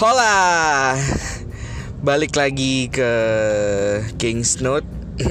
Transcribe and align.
Hola. 0.00 0.96
Balik 2.00 2.32
lagi 2.40 2.88
ke 2.88 3.12
King's 4.16 4.64
Note. 4.64 4.88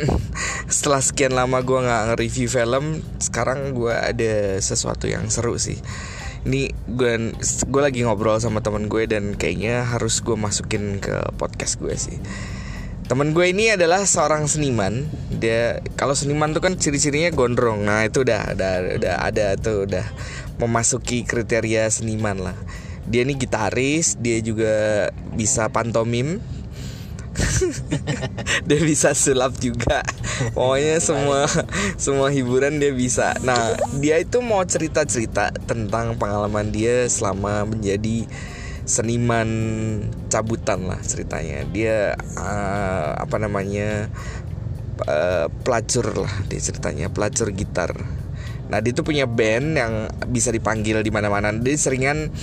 Setelah 0.70 1.02
sekian 1.02 1.34
lama 1.34 1.66
gue 1.66 1.82
gak 1.82 2.14
nge-review 2.14 2.46
film 2.46 3.02
Sekarang 3.18 3.74
gue 3.74 3.90
ada 3.90 4.62
sesuatu 4.62 5.10
yang 5.10 5.34
seru 5.34 5.58
sih. 5.58 5.82
Ini 6.46 6.70
gue 6.86 7.34
gue 7.42 7.82
lagi 7.82 8.06
ngobrol 8.06 8.38
sama 8.38 8.62
temen 8.62 8.86
gue 8.86 9.10
Dan 9.10 9.34
kayaknya 9.34 9.82
harus 9.82 10.22
gue 10.22 10.38
masukin 10.38 11.02
ke 11.02 11.34
podcast 11.42 11.82
gue 11.82 11.98
sih 11.98 12.22
Temen 13.10 13.34
gue 13.34 13.50
ini 13.50 13.74
adalah 13.74 14.06
seorang 14.06 14.46
seniman. 14.46 15.10
Dia 15.34 15.82
Kalau 15.98 16.14
seniman 16.14 16.54
tuh 16.54 16.62
kan 16.62 16.78
ciri-cirinya 16.78 17.34
gondrong. 17.34 17.82
Nah 17.82 18.06
itu 18.06 18.22
udah, 18.22 18.54
udah, 18.54 18.74
udah 19.02 19.16
ada 19.26 19.58
tuh 19.58 19.90
Udah 19.90 20.06
memasuki 20.62 21.26
kriteria 21.26 21.90
seniman 21.90 22.38
lah. 22.38 22.58
Dia 23.10 23.26
ini 23.26 23.34
gitaris 23.34 24.14
dia 24.22 24.38
juga 24.46 25.10
bisa 25.34 25.74
pantomim. 25.74 26.38
Dia 28.70 28.80
bisa 28.84 29.18
sulap 29.18 29.58
juga. 29.58 30.06
Pokoknya 30.54 31.02
semua 31.02 31.50
semua 31.96 32.28
hiburan 32.30 32.78
dia 32.78 32.92
bisa. 32.92 33.32
Nah 33.42 33.80
dia 33.98 34.20
itu 34.20 34.44
mau 34.44 34.60
cerita 34.68 35.08
cerita 35.08 35.50
tentang 35.66 36.20
pengalaman 36.20 36.68
dia 36.70 37.08
selama 37.08 37.64
menjadi 37.64 38.28
seniman 38.90 39.50
cabutan 40.34 40.90
lah 40.90 40.98
ceritanya 41.06 41.62
dia 41.70 42.18
uh, 42.34 43.14
apa 43.14 43.38
namanya 43.38 44.10
uh, 45.06 45.46
pelacur 45.62 46.26
lah 46.26 46.34
dia 46.50 46.58
ceritanya 46.58 47.14
pelacur 47.14 47.54
gitar 47.54 47.94
nah 48.70 48.82
dia 48.82 48.94
tuh 48.94 49.06
punya 49.06 49.30
band 49.30 49.78
yang 49.78 49.94
bisa 50.30 50.50
dipanggil 50.50 51.06
di 51.06 51.14
mana-mana 51.14 51.54
dia 51.54 51.78
seringan 51.78 52.34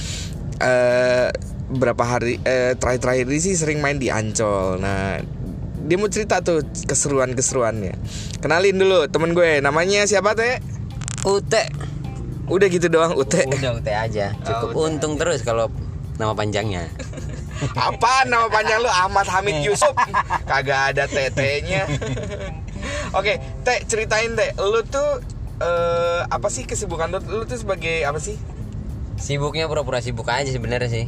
uh, 0.62 1.28
berapa 1.66 2.02
hari 2.06 2.38
uh, 2.46 2.78
terakhir-terakhir 2.78 3.26
ini 3.26 3.40
sih 3.42 3.54
sering 3.58 3.82
main 3.82 3.98
di 3.98 4.06
Ancol. 4.06 4.78
Nah, 4.78 5.18
dia 5.86 5.96
mau 5.98 6.06
cerita 6.06 6.38
tuh 6.42 6.62
keseruan-keseruannya. 6.86 7.94
Kenalin 8.38 8.78
dulu 8.78 9.10
temen 9.10 9.34
gue, 9.34 9.58
namanya 9.58 10.06
siapa 10.06 10.38
teh? 10.38 10.62
Ute. 11.26 11.66
Udah 12.46 12.66
gitu 12.70 12.86
doang 12.86 13.18
Ute. 13.18 13.42
Udah 13.50 13.82
Ute 13.82 13.90
aja. 13.90 14.30
Cukup 14.46 14.78
Oh, 14.78 14.86
Ute 14.86 14.94
untung 14.94 15.18
terus 15.18 15.42
kalau 15.42 15.66
nama 16.16 16.32
panjangnya. 16.36 16.88
Apa 17.88 18.28
nama 18.28 18.52
panjang 18.52 18.84
lu 18.84 18.90
Ahmad 18.90 19.24
Hamid 19.28 19.64
Yusuf? 19.64 19.92
Kagak 20.44 20.92
ada 20.92 21.08
TT-nya. 21.08 21.88
Oke, 23.16 23.40
Teh 23.64 23.78
ceritain 23.88 24.36
Teh, 24.36 24.52
lu 24.60 24.84
tuh 24.84 25.24
eh, 25.64 26.20
apa 26.28 26.52
sih 26.52 26.68
kesibukan 26.68 27.16
lu? 27.16 27.18
Lu 27.24 27.42
tuh 27.48 27.56
sebagai 27.56 28.04
apa 28.04 28.20
sih? 28.20 28.36
Sibuknya 29.16 29.64
pura-pura 29.64 30.04
sibuk 30.04 30.28
aja 30.28 30.52
sebenarnya 30.52 30.90
sih. 30.92 31.06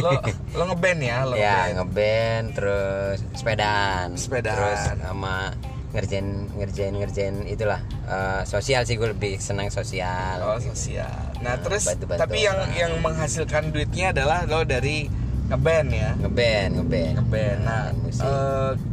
Lo 0.00 0.16
lo 0.56 0.62
ngeband 0.72 1.00
ya, 1.04 1.16
lo 1.28 1.34
ya 1.36 1.68
ngeband. 1.68 1.76
ngeband 1.76 2.44
terus 2.56 3.16
sepedaan. 3.36 4.08
Sepedaan. 4.16 4.56
Terus 4.56 4.80
sama 5.04 5.52
ngerjain 5.90 6.26
ngerjain 6.54 6.94
ngerjain 6.94 7.36
itulah 7.44 7.78
eh, 8.04 8.42
sosial 8.44 8.82
sih 8.82 8.94
gue 8.94 9.10
lebih 9.10 9.36
senang 9.36 9.68
sosial. 9.68 10.38
Oh 10.40 10.56
sosial. 10.56 11.10
Nah, 11.40 11.50
Nah, 11.50 11.54
terus 11.58 11.84
bantu-bantu 11.84 12.20
tapi 12.20 12.38
yang 12.44 12.54
orang. 12.54 12.72
yang 12.76 12.92
menghasilkan 13.00 13.70
duitnya 13.70 14.12
adalah 14.12 14.44
lo 14.44 14.62
dari 14.62 15.10
ngeband 15.50 15.88
ya. 15.90 16.10
Ngeband 16.14 16.70
ngeband. 16.78 17.12
Ngeband. 17.18 17.58
Nah, 17.64 17.90
musik. 17.96 18.22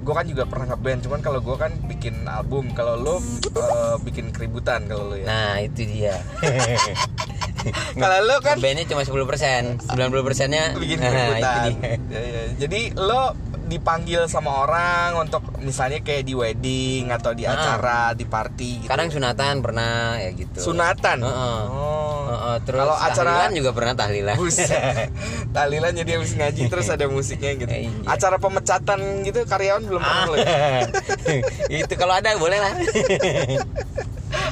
gue 0.02 0.14
kan 0.16 0.26
juga 0.26 0.44
pernah 0.44 0.74
ngeband. 0.74 1.00
Cuman 1.06 1.20
kalau 1.22 1.40
gue 1.40 1.54
kan 1.54 1.70
bikin 1.86 2.26
album. 2.26 2.74
Kalau 2.74 2.98
lo 2.98 3.16
eh, 3.22 3.96
bikin 4.02 4.34
keributan 4.34 4.90
kalau 4.90 5.14
lo 5.14 5.16
ya. 5.16 5.28
Nah 5.28 5.54
itu 5.62 5.86
dia. 5.86 6.18
kalau 8.02 8.18
lo 8.24 8.40
kan 8.40 8.56
Ngebandnya 8.58 8.86
cuma 8.88 9.04
10% 9.04 9.92
90 9.92 10.28
persennya 10.28 10.64
bikin 10.74 10.98
nah, 11.04 11.06
itu 11.06 11.14
keributan. 11.14 11.62
dia. 11.68 11.90
Ya, 12.10 12.22
ya. 12.24 12.42
Jadi 12.58 12.82
lo 12.96 13.24
dipanggil 13.68 14.26
sama 14.26 14.64
orang 14.64 15.20
untuk 15.20 15.44
misalnya 15.60 16.00
kayak 16.00 16.24
di 16.24 16.34
wedding 16.34 17.12
atau 17.12 17.32
di 17.32 17.44
Ah. 17.44 17.54
acara, 17.54 18.12
di 18.12 18.24
party 18.24 18.72
gitu. 18.82 18.90
Kadang 18.90 19.12
sunatan 19.12 19.60
pernah 19.60 20.16
ya 20.16 20.32
gitu. 20.32 20.58
sunatan. 20.64 21.20
Heeh. 21.22 21.60
Oh. 21.68 22.24
Heeh, 22.28 22.56
terus 22.64 22.80
Kalau 22.80 22.96
acara 22.96 23.16
tahlilan 23.30 23.52
juga 23.54 23.72
pernah 23.72 23.94
tahlilan. 23.94 24.36
Tahlilan 25.56 25.92
jadi 25.94 26.12
habis 26.16 26.32
ngaji 26.34 26.62
terus 26.68 26.88
ada 26.88 27.06
musiknya 27.08 27.52
gitu. 27.56 27.72
Iya. 27.72 27.92
Acara 28.06 28.36
pemecatan 28.38 29.00
gitu 29.22 29.44
karyawan 29.44 29.84
belum 29.84 30.02
pernah 30.02 30.24
Ah. 30.24 30.36
ya? 31.68 31.78
itu 31.78 31.94
kalau 31.94 32.14
ada 32.14 32.36
boleh 32.36 32.58
lah. 32.58 32.74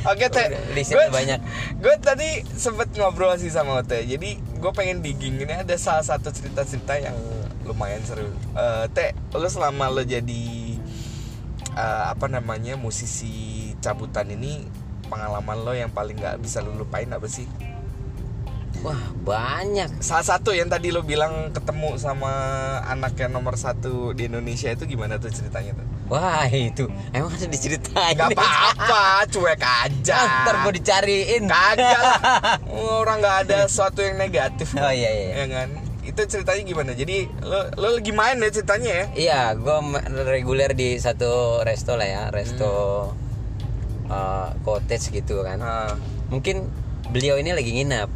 Oke 0.05 0.29
teh, 0.29 0.45
Listnya 0.71 1.09
banyak. 1.09 1.39
Gue 1.77 1.97
tadi 1.97 2.45
sempet 2.47 2.93
ngobrol 2.93 3.33
sih 3.35 3.49
sama 3.49 3.81
teh. 3.81 4.05
Jadi 4.05 4.37
gue 4.37 4.71
pengen 4.71 5.01
digging 5.01 5.39
ini 5.39 5.53
ada 5.55 5.75
salah 5.75 6.05
satu 6.05 6.29
cerita-cerita 6.29 6.93
yang 7.01 7.17
lumayan 7.65 8.01
seru. 8.05 8.29
Eh, 8.55 8.85
teh, 8.93 9.11
lo 9.33 9.47
selama 9.49 9.89
lo 9.89 10.05
jadi 10.05 10.45
eh, 11.75 12.03
apa 12.07 12.29
namanya 12.29 12.77
musisi 12.77 13.73
cabutan 13.81 14.29
ini 14.31 14.65
pengalaman 15.09 15.61
lo 15.61 15.73
yang 15.73 15.91
paling 15.93 16.17
nggak 16.17 16.41
bisa 16.41 16.61
lo 16.61 16.73
lupain 16.73 17.09
apa 17.09 17.25
sih? 17.25 17.45
Wah 18.85 19.01
banyak. 19.25 19.97
Salah 19.97 20.21
satu 20.21 20.53
yang 20.53 20.69
tadi 20.69 20.93
lo 20.93 21.01
bilang 21.01 21.49
ketemu 21.49 21.97
sama 21.97 22.29
anak 22.85 23.17
yang 23.17 23.33
nomor 23.33 23.57
satu 23.57 24.13
di 24.13 24.29
Indonesia 24.29 24.69
itu 24.69 24.85
gimana 24.85 25.17
tuh 25.17 25.33
ceritanya 25.33 25.73
tuh? 25.73 25.87
Wah 26.05 26.45
itu 26.45 26.85
emang 27.09 27.33
harus 27.33 27.49
diceritain. 27.49 28.13
Gak 28.13 28.37
apa-apa, 28.37 29.25
cuek 29.25 29.57
aja. 29.57 30.17
Ah, 30.21 30.45
Ntar 30.45 30.55
gue 30.69 30.73
dicariin. 30.77 31.49
Kagak 31.49 31.97
lah. 31.97 32.19
Orang 33.01 33.25
nggak 33.25 33.49
ada 33.49 33.65
sesuatu 33.65 34.05
yang 34.05 34.21
negatif. 34.21 34.77
Oh 34.77 34.93
iya 34.93 35.09
iya. 35.09 35.27
Ya 35.33 35.45
kan? 35.49 35.69
Itu 36.05 36.21
ceritanya 36.29 36.61
gimana? 36.61 36.91
Jadi 36.93 37.25
lo 37.41 37.73
lo 37.75 37.87
lagi 37.97 38.13
main 38.13 38.37
ya 38.37 38.49
ceritanya 38.53 38.91
ya? 38.93 39.05
Iya, 39.17 39.41
gue 39.57 39.77
reguler 40.29 40.71
di 40.77 41.01
satu 41.01 41.65
resto 41.65 41.97
lah 41.97 42.07
ya, 42.07 42.23
resto 42.29 42.71
uh, 44.07 44.49
cottage 44.61 45.09
gitu 45.09 45.41
kan. 45.41 45.59
Nah, 45.59 45.97
Mungkin 46.25 46.65
beliau 47.13 47.37
ini 47.37 47.53
lagi 47.53 47.69
nginap 47.73 48.09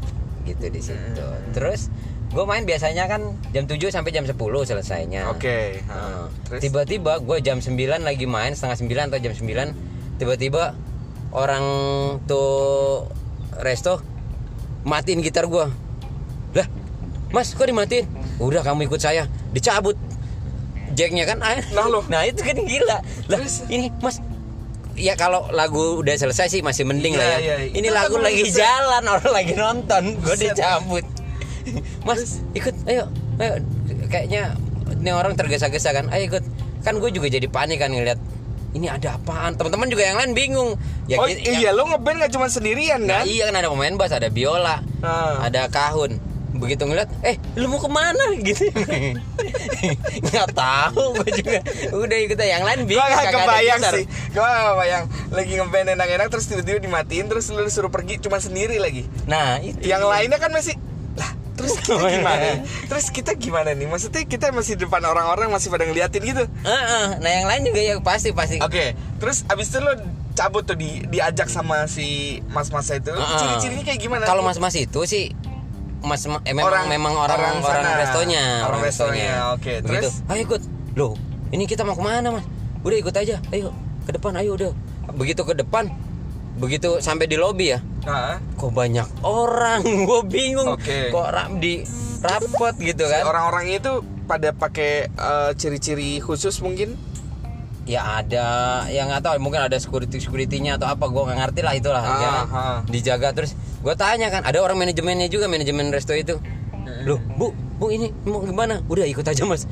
gitu 0.46 0.66
di 0.70 0.82
situ. 0.82 1.22
Hmm. 1.22 1.54
Terus 1.54 1.94
gue 2.30 2.46
main 2.46 2.62
biasanya 2.62 3.10
kan 3.10 3.38
jam 3.54 3.66
7 3.66 3.90
sampai 3.90 4.14
jam 4.14 4.26
10 4.26 4.38
selesainya. 4.38 5.30
Oke. 5.34 5.82
Nah, 5.86 6.30
Terus 6.46 6.62
tiba-tiba 6.62 7.22
gue 7.22 7.38
jam 7.42 7.62
9 7.62 7.74
lagi 8.02 8.26
main 8.26 8.54
setengah 8.54 9.10
9 9.10 9.10
atau 9.14 9.20
jam 9.22 9.34
9 9.34 10.22
tiba-tiba 10.22 10.74
orang 11.32 11.64
tuh 12.26 13.06
resto 13.62 14.02
matiin 14.84 15.22
gitar 15.22 15.46
gue 15.46 15.66
lah 16.58 16.68
mas 17.30 17.52
kok 17.52 17.64
dimatiin? 17.64 18.06
Udah 18.38 18.62
kamu 18.62 18.86
ikut 18.86 18.98
saya. 18.98 19.26
Dicabut. 19.50 19.96
Jacknya 20.92 21.24
kan 21.24 21.38
ah. 21.40 21.62
Lah, 21.70 21.86
loh. 21.88 22.04
nah 22.08 22.24
itu 22.24 22.42
kan 22.42 22.58
gila. 22.58 22.98
Lah 23.28 23.40
ini 23.68 23.94
mas. 24.00 24.20
Ya 24.94 25.16
kalau 25.16 25.48
lagu 25.50 25.98
udah 25.98 26.12
selesai 26.14 26.50
sih 26.50 26.60
masih 26.60 26.84
mending 26.84 27.16
Iya, 27.16 27.22
lah 27.22 27.28
ya. 27.30 27.38
iya. 27.40 27.56
ini 27.72 27.88
Itu 27.88 27.96
lagu 27.96 28.16
lagu 28.18 28.26
lagi 28.26 28.44
jalan 28.50 29.04
orang 29.06 29.32
lagi 29.32 29.54
nonton. 29.56 30.04
Gue 30.18 30.36
dicabut. 30.36 31.06
Mas 32.02 32.42
ikut. 32.52 32.76
Ayo 32.84 33.08
ayo. 33.38 33.54
Kayaknya 34.08 34.58
ini 34.92 35.10
orang 35.10 35.34
tergesa-gesa 35.34 35.94
kan. 35.94 36.10
Ayo 36.10 36.28
ikut. 36.28 36.44
Kan 36.80 36.98
gue 36.98 37.10
juga 37.10 37.28
jadi 37.28 37.46
panik 37.46 37.80
kan 37.80 37.92
ngeliat 37.92 38.20
ini 38.70 38.86
ada 38.86 39.16
apaan? 39.16 39.56
Teman-teman 39.56 39.88
juga 39.88 40.04
yang 40.04 40.18
lain 40.18 40.34
bingung. 40.34 40.76
Ya 41.06 41.18
Oh 41.18 41.26
iya 41.26 41.72
lo 41.72 41.86
ngeband 41.86 42.20
gak 42.20 42.32
cuma 42.32 42.46
sendirian 42.46 43.02
nah 43.02 43.22
kan? 43.22 43.26
iya 43.26 43.48
kan 43.48 43.56
ada 43.56 43.68
pemain 43.68 43.96
bass 43.96 44.12
ada 44.12 44.30
biola 44.30 44.78
Nah. 45.00 45.42
ada 45.42 45.66
kahun 45.66 46.22
begitu 46.60 46.84
ngeliat 46.84 47.08
eh 47.24 47.40
lu 47.56 47.72
mau 47.72 47.80
ke 47.80 47.88
mana 47.88 48.26
gitu 48.48 48.68
nggak 50.30 50.48
tahu 50.52 51.16
gue 51.20 51.30
juga 51.40 51.60
udah 51.96 52.18
ikut 52.20 52.38
yang 52.40 52.64
lain 52.68 52.80
Gue 52.84 52.96
bingung 52.96 53.08
gak 53.08 53.16
kagak 53.16 53.30
ada 53.30 53.40
kebayang 53.40 53.82
sih 53.82 54.06
Gue 54.32 54.44
gak 54.44 54.66
kebayang 54.74 55.04
Lagi 55.32 55.52
ngeband 55.56 55.88
enak-enak 55.96 56.28
Terus 56.28 56.46
tiba-tiba 56.50 56.80
dimatiin 56.82 57.26
Terus 57.30 57.46
lu 57.52 57.62
disuruh 57.64 57.92
pergi 57.92 58.20
Cuma 58.20 58.38
sendiri 58.42 58.82
lagi 58.82 59.06
nah 59.26 59.58
itu 59.62 59.84
Yang 59.86 60.04
lainnya 60.10 60.40
kan 60.42 60.52
masih 60.52 60.76
Lah 61.16 61.32
terus 61.56 61.76
kita 61.78 61.96
Oh, 61.96 62.08
iya. 62.08 62.20
gimana? 62.20 62.48
Terus 62.88 63.06
kita 63.12 63.32
gimana 63.36 63.70
nih? 63.76 63.88
Maksudnya 63.88 64.24
kita 64.26 64.52
masih 64.52 64.76
di 64.76 64.88
depan 64.88 65.04
orang-orang 65.04 65.52
Masih 65.52 65.68
pada 65.70 65.84
ngeliatin 65.86 66.24
gitu 66.24 66.44
Heeh, 66.48 67.06
nah 67.20 67.32
yang 67.32 67.46
lain 67.48 67.62
juga 67.68 67.80
ya 67.84 67.94
pasti 68.00 68.32
pasti 68.32 68.58
Oke, 68.60 68.96
terus 69.20 69.44
abis 69.48 69.72
itu 69.72 69.80
lo 69.80 69.94
cabut 70.40 70.64
tuh 70.64 70.80
di 70.80 71.04
diajak 71.12 71.52
sama 71.52 71.84
si 71.92 72.40
mas-mas 72.48 72.88
itu. 72.88 73.12
Heeh. 73.12 73.40
Ciri-cirinya 73.44 73.84
kayak 73.84 74.00
gimana? 74.00 74.24
Kalau 74.24 74.40
mas-mas 74.40 74.72
itu 74.80 75.04
sih 75.04 75.36
mas 76.00 76.24
eh, 76.24 76.32
memang 76.50 76.64
Orang- 76.66 76.88
memang 76.88 77.14
orang 77.14 77.36
orang 77.36 77.54
orang, 77.60 77.84
sana. 77.84 78.00
restonya 78.00 78.44
Orang 78.64 78.82
restonya, 78.82 79.32
oke. 79.52 79.74
Begitu. 79.82 80.08
Terus? 80.08 80.16
ayo 80.26 80.42
ikut 80.42 80.62
loh 80.94 81.14
ini 81.50 81.64
kita 81.64 81.82
mau 81.82 81.92
ke 81.92 82.02
mana 82.02 82.28
mas 82.32 82.46
udah 82.80 82.98
ikut 82.98 83.12
aja 83.14 83.36
ayo 83.50 83.76
ke 84.04 84.12
depan 84.12 84.32
ayo 84.36 84.54
udah 84.54 84.72
begitu 85.12 85.42
ke 85.42 85.54
depan 85.54 85.92
begitu 86.56 87.00
sampai 87.00 87.26
di 87.26 87.36
lobi 87.36 87.72
ya 87.72 87.80
Nah, 88.02 88.40
kok 88.54 88.72
banyak 88.72 89.06
orang 89.22 89.84
gue 90.08 90.22
bingung 90.26 90.74
Oke. 90.74 91.10
kok 91.10 91.28
ram 91.28 91.60
di 91.60 91.84
rapot 92.20 92.74
gitu 92.76 93.04
si 93.04 93.12
kan 93.12 93.24
orang-orang 93.24 93.70
itu 93.74 94.00
pada 94.24 94.50
pakai 94.50 95.08
eh, 95.08 95.52
ciri-ciri 95.54 96.18
khusus 96.18 96.60
mungkin? 96.60 96.96
Ya 97.90 98.22
ada 98.22 98.46
yang 98.88 99.10
nggak 99.10 99.26
tahu 99.26 99.42
mungkin 99.42 99.66
ada 99.66 99.74
security 99.76 100.22
securitynya 100.22 100.78
atau 100.78 100.86
apa 100.86 101.10
gue 101.10 101.22
nggak 101.26 101.38
ngerti 101.42 101.62
lah 101.66 101.74
itulah 101.74 102.00
Ah, 102.00 102.14
ya. 102.16 102.30
ah. 102.46 102.78
dijaga 102.86 103.34
terus 103.34 103.58
gue 103.58 103.96
tanya 103.98 104.30
kan 104.30 104.46
ada 104.46 104.62
orang 104.62 104.78
manajemennya 104.78 105.26
juga 105.26 105.50
manajemen 105.50 105.90
resto 105.90 106.14
itu 106.14 106.38
loh 107.02 107.18
bu 107.34 107.50
bu 107.82 107.90
ini 107.90 108.14
mau 108.24 108.46
gimana 108.46 108.86
udah 108.86 109.04
ikut 109.04 109.26
aja 109.26 109.42
mas 109.42 109.66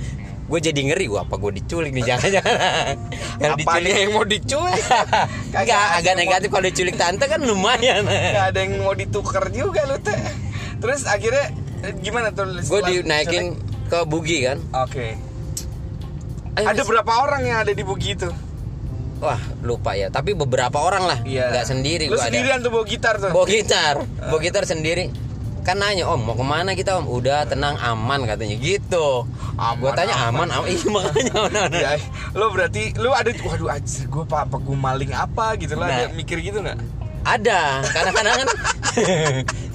gue 0.47 0.59
jadi 0.63 0.79
ngeri 0.81 1.05
gua 1.05 1.27
apa 1.27 1.35
gue 1.35 1.59
diculik 1.59 1.91
nih 1.91 2.07
jangan 2.07 2.29
jangan 2.31 2.55
kalau 3.37 3.53
Apanya 3.53 3.59
diculik 3.59 3.93
yang 3.93 4.11
mau 4.11 4.25
diculik? 4.25 4.83
Enggak, 5.59 5.85
agak 5.93 6.13
negatif 6.15 6.47
kalau 6.47 6.65
diculik 6.65 6.95
tante 6.95 7.25
kan 7.27 7.41
lumayan. 7.43 8.07
Gak 8.07 8.45
ada 8.49 8.59
yang 8.59 8.79
mau 8.79 8.95
ditukar 8.95 9.51
juga 9.51 9.83
lu 9.83 9.99
teh. 9.99 10.15
Terus 10.79 11.03
akhirnya 11.03 11.51
eh, 11.83 11.93
gimana 11.99 12.31
tuh? 12.31 12.47
Gue 12.63 12.79
dinaikin 12.81 13.59
ke 13.85 13.99
bugi 14.07 14.47
kan. 14.47 14.57
Oke. 14.79 15.19
Ayo, 16.57 16.65
Ada 16.67 16.81
Mas. 16.81 16.87
berapa 16.89 17.11
orang 17.21 17.41
yang 17.43 17.57
ada 17.61 17.71
di 17.71 17.83
bugi 17.83 18.17
itu? 18.17 18.29
Wah 19.17 19.37
lupa 19.61 19.93
ya. 19.93 20.09
Tapi 20.09 20.33
beberapa 20.33 20.77
orang 20.77 21.05
lah. 21.05 21.19
Iya. 21.21 21.49
Nggak 21.49 21.65
sendiri. 21.67 22.05
Lu 22.05 22.13
gua 22.13 22.17
ada. 22.19 22.27
sendirian 22.27 22.57
tuh 22.59 22.71
bawa 22.71 22.85
gitar 22.85 23.15
tuh. 23.17 23.29
Bawa 23.29 23.45
gitar. 23.45 23.95
Bawa 24.19 24.39
gitar 24.39 24.63
sendiri. 24.63 25.09
Kan 25.61 25.77
nanya 25.77 26.07
om 26.07 26.17
mau 26.17 26.31
ke 26.31 26.41
mana 26.41 26.73
kita 26.73 26.95
om? 26.95 27.05
Udah 27.05 27.43
tenang 27.43 27.75
aman 27.75 28.23
katanya 28.23 28.55
gitu. 28.55 29.27
Aman, 29.53 29.77
Gue 29.79 29.91
tanya 29.93 30.15
aman 30.23 30.47
aman. 30.47 30.63
aman. 30.63 30.69
Iya 30.71 30.87
makanya 30.87 31.33
aman, 31.35 31.53
aman. 31.59 31.71
Ya, 31.75 31.89
lu 32.31 32.45
berarti 32.49 32.83
lu 32.95 33.09
ada 33.11 33.29
waduh 33.35 33.67
anjir 33.69 34.05
gue 34.05 34.23
apa 34.23 34.37
apa 34.45 34.55
gue 34.57 34.77
maling 34.77 35.11
apa 35.11 35.45
gitu 35.57 35.75
lah 35.75 35.85
Nah. 35.85 35.97
ada 35.99 36.15
mikir 36.15 36.37
gitu 36.39 36.61
nggak? 36.61 36.77
Ada. 37.21 37.83
Kadang-kadang 37.85 38.33
kan. 38.39 38.47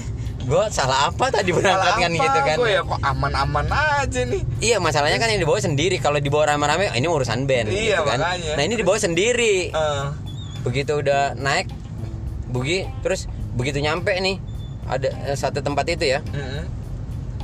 gue 0.43 0.63
salah 0.69 1.07
apa 1.07 1.31
tadi 1.31 1.51
berangkat 1.51 1.95
kan 1.97 2.11
gitu 2.11 2.39
kan? 2.43 2.57
Gue 2.57 2.71
ya 2.73 2.83
kok 2.83 2.99
aman-aman 2.99 3.67
aja 3.69 4.21
nih. 4.23 4.43
Iya 4.59 4.77
masalahnya 4.79 5.17
kan 5.17 5.29
yang 5.29 5.39
dibawa 5.39 5.59
sendiri. 5.59 5.97
Kalau 5.97 6.19
dibawa 6.19 6.51
rame-rame 6.51 6.91
ini 6.93 7.07
urusan 7.07 7.47
band 7.47 7.69
Iya, 7.69 7.99
gitu 7.99 8.03
kan. 8.05 8.19
makanya. 8.19 8.53
Nah 8.55 8.63
ini 8.63 8.75
dibawa 8.75 8.99
sendiri. 8.99 9.71
Eh, 9.71 10.05
begitu 10.63 10.93
udah 10.97 11.35
naik 11.35 11.71
bugi 12.47 12.85
terus 13.01 13.27
begitu 13.53 13.81
nyampe 13.81 14.13
nih 14.13 14.37
ada 14.85 15.09
eh, 15.25 15.35
satu 15.35 15.59
tempat 15.59 15.89
itu 15.89 16.05
ya 16.07 16.21
mm, 16.23 16.63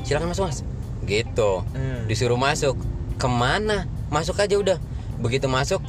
silakan 0.03 0.31
masuk 0.31 0.45
mas 0.45 0.61
gitu 1.03 1.65
Hmm. 1.73 2.05
disuruh 2.05 2.37
masuk 2.37 2.77
ke 3.17 3.27
mana 3.27 3.89
masuk 4.07 4.37
aja 4.37 4.55
udah 4.55 4.79
begitu 5.17 5.49
masuk 5.49 5.81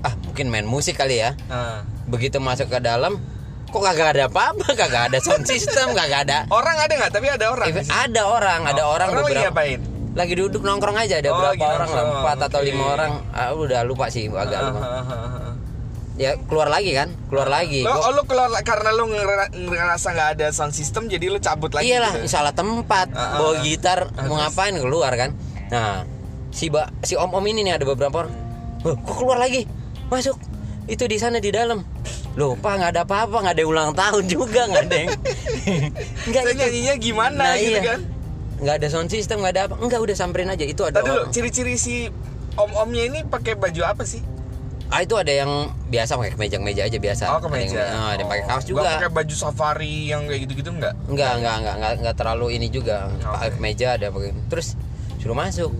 ah 0.00 0.12
mungkin 0.20 0.50
main 0.50 0.66
musik 0.66 0.98
kali 0.98 1.16
ya 1.16 1.32
eh. 1.46 1.80
begitu 2.04 2.36
masuk 2.36 2.66
ke 2.66 2.78
dalam 2.78 3.16
kok 3.70 3.80
kagak 3.80 4.08
ada 4.12 4.24
apa-apa 4.26 4.66
kagak 4.74 5.02
ada 5.08 5.18
sound 5.18 5.44
system 5.44 5.90
kagak 5.90 6.26
ada 6.26 6.44
Orang 6.48 6.74
ada 6.74 6.90
nggak? 6.90 7.10
Tapi 7.10 7.26
ada 7.26 7.46
orang. 7.48 7.66
Eh, 7.72 7.86
ada 7.86 8.22
orang 8.24 8.60
ada 8.64 8.82
Oh, 8.82 8.92
orang 8.92 9.08
orang 9.08 9.24
lagi 9.24 9.40
ngapain? 9.40 9.80
lagi 10.10 10.34
duduk 10.34 10.60
nongkrong 10.60 10.98
aja 10.98 11.16
ada 11.16 11.30
Oh, 11.30 11.38
berapa 11.38 11.62
orang 11.62 11.88
lah 11.88 12.04
empat 12.12 12.38
atau 12.44 12.58
oke. 12.58 12.66
lima 12.66 12.84
orang 12.90 13.12
ah, 13.30 13.50
udah 13.52 13.80
lupa 13.82 14.10
sih 14.10 14.26
agak 14.26 14.58
Ah, 14.58 14.66
lupa 14.66 14.80
ah, 14.80 14.90
ah, 14.90 15.14
ah. 15.14 15.52
ya 16.16 16.34
keluar 16.42 16.66
lagi 16.66 16.90
kan 16.92 17.08
keluar 17.26 17.46
lagi 17.46 17.80
Lo, 17.80 17.94
Gua- 17.94 18.04
oh, 18.04 18.12
lu 18.12 18.22
keluar 18.24 18.50
karena 18.60 18.90
ngera- 18.92 19.54
ngerasa 19.54 20.08
nggak 20.10 20.28
ada 20.34 20.46
sound 20.50 20.70
system 20.70 21.06
jadi 21.06 21.26
lu 21.26 21.38
cabut 21.38 21.70
lagi. 21.70 21.88
Iyalah, 21.88 22.12
gitu. 22.16 22.26
salah 22.28 22.50
tempat, 22.50 23.08
bawa 23.08 23.62
gitar, 23.62 24.10
Ah, 24.10 24.26
mau 24.26 24.36
ngapain 24.36 24.74
keluar 24.74 25.14
kan? 25.14 25.30
Nah, 25.68 26.02
si 26.50 26.66
ba, 26.66 26.90
si 27.00 27.14
om 27.14 27.30
om 27.30 27.44
ini 27.44 27.62
nih 27.62 27.74
ada 27.74 27.86
beberapa 27.86 28.20
orang. 28.20 28.34
"Huh, 28.82 28.98
kok 28.98 29.14
keluar 29.16 29.38
lagi? 29.38 29.62
Masuk. 30.08 30.34
Itu 30.84 31.06
di 31.06 31.16
sana 31.16 31.38
di 31.38 31.48
dalam. 31.48 31.86
Loh, 32.32 32.54
pak 32.54 32.72
nggak 32.74 32.90
ada 32.92 33.02
apa-apa, 33.02 33.36
nggak 33.42 33.54
ada 33.54 33.64
ulang 33.64 33.90
tahun 33.92 34.24
juga, 34.26 34.62
nggak 34.64 34.84
ada 34.84 34.96
yang. 34.96 35.10
Nggak 36.30 36.42
nyanyinya 36.52 36.94
gimana 36.96 37.42
Nah, 37.44 37.54
gitu 37.56 37.74
iya. 37.74 37.82
kan? 37.84 38.00
Nggak 38.56 38.74
ada 38.76 38.86
sound 38.86 39.08
system, 39.08 39.40
nggak 39.40 39.52
ada 39.52 39.62
apa. 39.66 39.74
Enggak, 39.76 40.00
udah 40.00 40.14
samperin 40.14 40.46
aja. 40.46 40.62
Itu 40.62 40.84
ada 40.84 41.00
dulu 41.00 41.26
ciri-ciri 41.28 41.74
si 41.74 42.06
om-omnya 42.54 43.02
ini 43.04 43.18
pakai 43.24 43.56
baju 43.56 43.82
apa 43.82 44.04
sih? 44.04 44.22
Ah, 44.86 45.00
itu 45.00 45.14
ada 45.14 45.30
yang 45.30 45.50
biasa 45.86 46.14
pakai 46.14 46.34
kemeja-kemeja 46.34 46.82
aja 46.84 46.98
biasa. 46.98 47.22
Oh, 47.28 47.38
Ada 47.38 47.46
kemeja. 47.46 47.78
yang, 47.78 47.94
ah, 47.96 48.08
ada 48.10 48.20
yang 48.20 48.28
pakai 48.28 48.44
kaos 48.44 48.58
Nggak 48.60 48.68
juga. 48.68 48.90
pakai 48.92 49.10
baju 49.12 49.34
safari 49.36 49.94
yang 50.06 50.22
kayak 50.26 50.40
gitu-gitu 50.44 50.70
enggak? 50.72 50.94
Enggak, 51.06 51.32
enggak, 51.36 51.54
enggak, 51.56 51.74
enggak, 51.76 51.92
enggak 51.96 52.14
terlalu 52.16 52.46
ini 52.52 52.66
juga. 52.68 52.96
Oke. 53.08 53.26
Pakai 53.28 53.50
kemeja 53.54 53.86
ada 53.94 54.06
pakai. 54.08 54.30
Terus 54.46 54.68
suruh 55.16 55.34
masuk. 55.34 55.70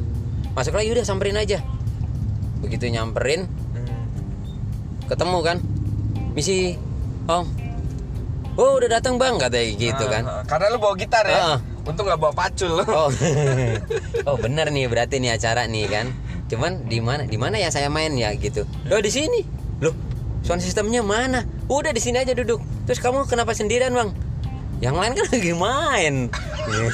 Masuk 0.50 0.72
lagi 0.72 0.88
udah 0.88 1.02
samperin 1.02 1.34
aja. 1.36 1.58
Begitu 2.60 2.86
nyamperin, 2.88 3.50
Hmm. 3.72 4.06
ketemu 5.06 5.38
kan. 5.42 5.58
Misi, 6.40 6.72
Om. 7.28 7.44
Oh, 8.56 8.80
udah 8.80 8.96
datang 8.96 9.20
Bang, 9.20 9.36
katanya 9.36 9.76
gitu 9.76 10.04
kan. 10.08 10.24
Ah, 10.24 10.40
ah. 10.40 10.42
Karena 10.48 10.72
lu 10.72 10.80
bawa 10.80 10.96
gitar 10.96 11.20
ya. 11.28 11.36
Ah. 11.36 11.56
Untung 11.84 12.08
nggak 12.08 12.16
bawa 12.16 12.32
pacul. 12.32 12.80
Oh. 12.80 13.12
oh, 14.28 14.36
bener 14.40 14.72
nih 14.72 14.88
berarti 14.88 15.20
nih 15.20 15.36
acara 15.36 15.68
nih 15.68 15.84
kan. 15.92 16.08
Cuman 16.48 16.88
di 16.88 16.96
mana 17.04 17.28
di 17.28 17.36
mana 17.36 17.60
ya 17.60 17.68
saya 17.68 17.92
main 17.92 18.16
ya 18.16 18.32
gitu. 18.40 18.64
Loh 18.88 19.04
di 19.04 19.12
sini. 19.12 19.44
Loh, 19.84 19.92
sound 20.40 20.64
sistemnya 20.64 21.04
mana? 21.04 21.44
Udah 21.68 21.92
di 21.92 22.00
sini 22.00 22.16
aja 22.16 22.32
duduk. 22.32 22.64
Terus 22.88 23.04
kamu 23.04 23.28
kenapa 23.28 23.52
sendirian, 23.52 23.92
Bang? 23.92 24.16
Yang 24.80 24.94
lain 24.96 25.12
kan 25.12 25.26
lagi 25.36 25.52
main. 25.54 26.14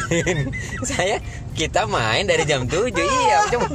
saya 0.91 1.17
kita 1.55 1.87
main 1.87 2.27
dari 2.27 2.43
jam 2.43 2.67
7. 2.67 2.91
Iya, 2.93 3.39
cuma 3.49 3.67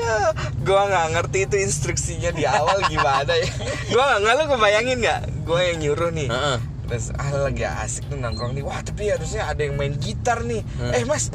gua 0.66 0.80
nggak 0.88 1.06
ngerti 1.12 1.38
itu 1.44 1.56
instruksinya 1.60 2.30
di 2.30 2.42
awal 2.42 2.80
gimana 2.86 3.28
ya. 3.30 3.48
Gua 3.88 4.18
nggak 4.18 4.32
lu 4.34 4.44
kebayangin 4.50 4.98
nggak? 4.98 5.20
Gua 5.44 5.60
yang 5.62 5.78
nyuruh 5.78 6.10
nih. 6.10 6.28
Heeh. 6.28 6.58
Terus 6.82 7.08
ah 7.14 7.28
lagi 7.30 7.64
asik 7.64 8.08
tuh 8.08 8.16
nongkrong 8.16 8.52
nih. 8.52 8.64
Wah 8.64 8.80
tapi 8.80 9.08
harusnya 9.08 9.46
ada 9.46 9.60
yang 9.60 9.76
main 9.76 9.94
gitar 9.96 10.42
nih. 10.42 10.60
Hmm. 10.76 10.92
Eh 10.92 11.04
mas, 11.04 11.28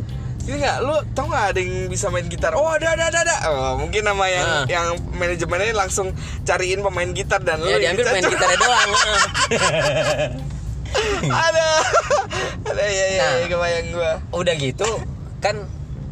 ini 0.43 0.57
nggak 0.57 0.77
lu 0.81 0.95
tau 1.13 1.25
nggak 1.25 1.45
ada 1.53 1.59
yang 1.61 1.85
bisa 1.85 2.09
main 2.09 2.25
gitar? 2.25 2.53
Oh 2.53 2.67
ada 2.67 2.93
ada 2.93 3.09
ada. 3.09 3.19
ada. 3.23 3.35
Oh, 3.49 3.73
mungkin 3.77 4.03
nama 4.03 4.25
yang 4.25 4.47
Ah. 4.47 4.65
yang 4.65 4.87
manajemennya 5.13 5.71
langsung 5.71 6.11
cariin 6.43 6.81
pemain 6.81 7.09
gitar 7.09 7.41
dan 7.41 7.57
lu 7.57 7.69
Ya 7.69 7.77
yang 7.79 7.93
diambil 7.93 8.05
main 8.11 8.23
gitarnya 8.25 8.57
doang. 8.57 8.91
Ada. 11.23 11.67
Ada 12.63 12.83
ya 12.83 13.05
ya, 13.07 13.17
Nah. 13.17 13.33
ya 13.35 13.47
kebayang 13.47 13.87
gua. 13.91 14.11
Udah 14.33 14.55
gitu 14.55 14.89
kan 15.37 15.55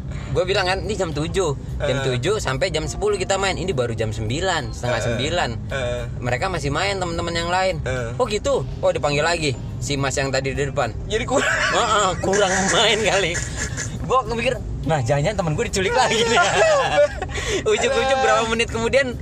gue 0.06 0.44
bilang 0.44 0.68
kan 0.68 0.84
ini 0.84 0.94
jam 0.94 1.16
7 1.16 1.32
jam. 1.32 1.98
7 2.04 2.20
sampai 2.38 2.68
jam 2.68 2.84
10 2.84 3.00
kita 3.16 3.36
main. 3.36 3.56
Ini 3.56 3.72
baru 3.72 3.96
jam 3.96 4.12
9 4.12 4.28
setengah. 4.70 5.00
9 5.16 5.56
Eh, 5.72 6.04
mereka 6.20 6.52
masih 6.52 6.70
main 6.70 6.96
teman-teman 6.96 7.32
yang 7.32 7.48
lain. 7.48 7.80
Oh 8.16 8.28
gitu? 8.28 8.68
Oh 8.80 8.92
dipanggil 8.92 9.24
lagi 9.24 9.56
si 9.80 9.96
mas 9.96 10.14
yang 10.14 10.30
tadi 10.30 10.52
di 10.52 10.66
depan. 10.66 10.92
Jadi 11.08 11.24
kurang. 11.24 11.48
Heeh, 11.48 12.10
kurang 12.20 12.52
main 12.70 13.00
kali. 13.00 13.32
Gue 14.06 14.20
mikir 14.34 14.54
nah 14.86 15.02
jangan 15.02 15.34
temen 15.34 15.58
gue 15.58 15.66
diculik 15.66 15.98
lagi 15.98 16.22
nih. 16.22 16.38
ujuk-ujuk 17.74 18.18
berapa 18.20 18.44
menit 18.46 18.70
kemudian 18.70 19.18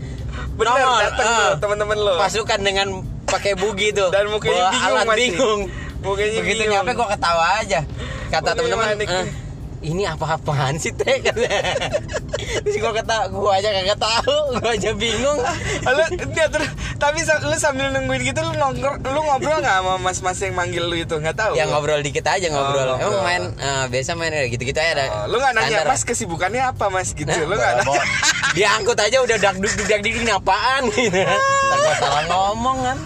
Bener 0.53 0.69
nongol, 0.69 0.97
datang 1.01 1.25
tuh 1.25 1.49
teman-teman 1.61 1.97
lo. 1.97 2.13
pasukan 2.17 2.59
dengan 2.61 2.87
pakai 3.33 3.53
bugi 3.53 3.89
tuh. 3.91 4.09
Dan 4.09 4.29
mukanya 4.29 4.53
Bawa 4.59 4.71
bingung 4.71 4.87
alat 4.87 5.05
masih. 5.05 5.17
bingung. 5.19 5.61
Mukanya 5.99 6.31
begitu 6.35 6.45
bingung. 6.59 6.73
nyampe 6.77 6.91
gue 6.93 7.07
ketawa 7.09 7.45
aja. 7.57 7.79
Kata 8.29 8.49
teman-teman. 8.53 8.85
"Eh, 8.97 9.27
ini 9.83 10.03
apa-apaan 10.05 10.77
sih 10.77 10.93
teh? 10.93 11.19
Terus 12.63 12.75
gue 12.77 12.91
ketawa 12.93 13.25
gue 13.27 13.51
aja 13.51 13.69
kagak 13.73 13.99
tahu. 13.99 14.37
Gue 14.55 14.69
aja 14.69 14.89
bingung. 14.93 15.39
Lu 15.97 16.03
dia 16.31 16.47
terus 16.47 16.69
tapi 16.93 17.19
lu 17.19 17.57
sambil 17.59 17.91
nungguin 17.91 18.23
gitu 18.23 18.39
lu 18.39 18.55
nongkrong 18.55 19.03
lu 19.03 19.19
ngobrol 19.27 19.59
nggak 19.59 19.75
sama 19.75 19.99
mas-mas 19.99 20.39
yang 20.39 20.55
manggil 20.55 20.87
lu 20.87 20.95
itu? 20.95 21.19
Nggak 21.19 21.35
tahu 21.35 21.51
ya 21.59 21.67
ngobrol 21.67 21.99
dikit 21.99 22.23
aja 22.23 22.47
ngobrol. 22.47 22.95
Oh, 22.95 22.95
emang 22.95 23.11
ngobrol. 23.11 23.27
main 23.27 23.43
eh, 23.59 23.85
biasa 23.91 24.11
main 24.15 24.31
kayak 24.31 24.49
gitu-gitu 24.55 24.79
aja 24.79 24.91
ada 24.95 25.03
Oh, 25.03 25.23
lu 25.27 25.35
nggak 25.35 25.51
nanya 25.51 25.83
mas 25.83 26.07
kesibukannya 26.07 26.63
apa 26.63 26.87
mas? 26.87 27.11
Gitu. 27.11 27.27
Nah, 27.27 27.43
lu 27.43 27.55
nggak 27.59 27.73
nanya. 27.83 28.01
Diangkut 28.55 28.95
aja 28.95 29.17
udah 29.19 29.35
dak 29.35 29.55
duk 29.59 29.73
dak 29.83 29.99
dik 29.99 30.15
apaan? 30.31 30.87
Gitu. 30.95 31.19
Takut 31.19 31.62
salah 31.93 32.23
ngomong 32.25 32.77
kan 32.81 32.97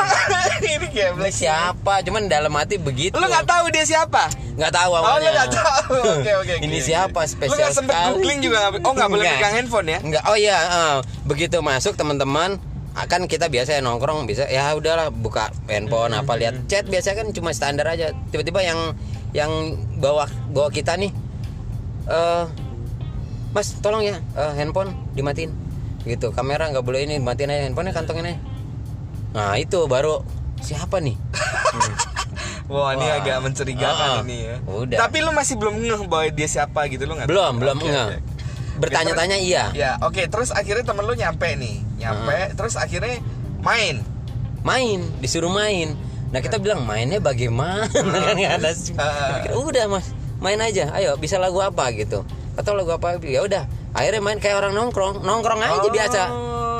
ini 0.72 0.86
geblek 0.88 1.30
siapa 1.30 2.00
cuman 2.00 2.26
dalam 2.26 2.52
hati 2.52 2.76
begitu 2.76 3.12
lu 3.12 3.24
nggak 3.24 3.44
tahu 3.44 3.64
dia 3.68 3.82
siapa 3.82 4.30
nggak 4.52 4.70
tahu 4.70 4.90
oh 4.90 4.98
lu 4.98 5.06
awalnya 5.06 5.30
nggak 5.32 5.50
tahu 5.52 5.96
oke 6.18 6.32
oke 6.38 6.54
Ini 6.58 6.76
oke, 6.76 6.84
siapa? 6.84 7.20
Spesial 7.24 7.50
lu 7.50 7.56
nggak 7.58 7.72
sempet 7.74 7.94
sekali. 7.94 8.08
googling 8.12 8.38
juga 8.40 8.56
nggak 8.60 8.72
oh 8.80 8.92
nggak 8.92 9.08
boleh 9.08 9.22
Nggak. 9.22 9.36
pegang 9.36 9.54
handphone 9.54 9.86
ya 9.86 9.98
Enggak. 9.98 10.22
Oh 10.24 10.36
iya, 10.36 10.56
eh, 10.58 10.96
begitu 11.24 11.56
masuk 11.58 11.94
teman-teman 11.94 12.50
akan 12.92 13.24
kita 13.24 13.48
biasa 13.48 13.80
nongkrong 13.80 14.28
bisa 14.28 14.44
ya 14.46 14.68
udahlah 14.72 15.08
buka 15.08 15.48
handphone 15.64 16.12
apa 16.12 16.36
lihat 16.36 16.68
chat 16.68 16.84
biasa 16.84 17.16
kan 17.16 17.32
cuma 17.32 17.50
standar 17.50 17.88
aja. 17.88 18.12
Tiba-tiba 18.28 18.60
yang 18.60 18.92
yang 19.32 19.52
bawa 19.96 20.28
bawa 20.48 20.68
kita 20.68 20.92
nih 20.94 21.08
eh 22.04 22.44
Mas, 23.52 23.76
tolong 23.80 24.00
ya 24.02 24.16
eh, 24.16 24.52
handphone 24.54 24.92
dimatiin. 25.12 25.52
Gitu. 26.02 26.30
Kamera 26.30 26.66
nggak 26.68 26.82
boleh 26.82 27.04
ini 27.04 27.16
dimatiin 27.16 27.48
aja 27.48 27.62
handphonenya 27.64 27.94
kantongin 27.94 28.26
aja. 28.26 28.38
Nah, 29.32 29.54
itu 29.56 29.78
baru 29.86 30.20
siapa 30.58 30.98
nih? 30.98 31.16
Wah, 32.72 32.94
ini 32.94 33.04
agak 33.04 33.42
mencurigakan 33.42 34.08
Ah, 34.08 34.24
ini 34.24 34.38
ya. 34.44 34.56
udah. 34.64 34.98
Tapi 34.98 35.20
lu 35.20 35.30
masih 35.30 35.54
belum 35.56 35.74
ngeh 35.76 36.02
bahwa 36.06 36.24
dia 36.28 36.48
siapa 36.48 36.86
gitu 36.86 37.04
lu 37.04 37.14
nggak? 37.14 37.28
Belum, 37.28 37.52
tahu? 37.52 37.60
belum 37.60 37.76
Oke, 37.76 37.86
enggak. 37.86 38.06
oke. 38.08 38.18
Bertanya-tanya 38.72 39.36
iya. 39.36 39.64
Ya, 39.72 39.90
oke. 40.00 40.22
Terus 40.24 40.48
akhirnya 40.50 40.82
temen 40.82 41.04
lu 41.04 41.12
nyampe 41.12 41.48
nih, 41.52 41.76
nyampe. 41.98 42.54
Terus 42.54 42.74
akhirnya 42.74 43.20
main. 43.60 44.00
main 44.62 45.02
disuruh 45.18 45.50
main 45.50 45.90
nah 46.30 46.38
kita 46.38 46.54
bilang 46.56 46.86
mainnya 46.86 47.18
bagaimana 47.18 47.90
kan 48.22 48.38
nggak 48.38 48.62
ada 48.62 48.70
Ah. 48.94 49.42
Pikir, 49.42 49.58
udah 49.58 49.84
mas 49.90 50.14
main 50.38 50.54
aja 50.56 50.86
ayo 50.94 51.18
bisa 51.18 51.34
lagu 51.34 51.58
apa 51.58 51.90
gitu 51.90 52.22
atau 52.54 52.72
lagu 52.72 52.94
apa 52.94 53.18
ya 53.20 53.42
udah 53.42 53.66
akhirnya 53.92 54.20
main 54.20 54.38
kayak 54.38 54.56
orang 54.58 54.72
nongkrong 54.72 55.20
nongkrong 55.20 55.60
aja 55.60 55.78
Oh. 55.78 55.90
biasa 55.90 56.22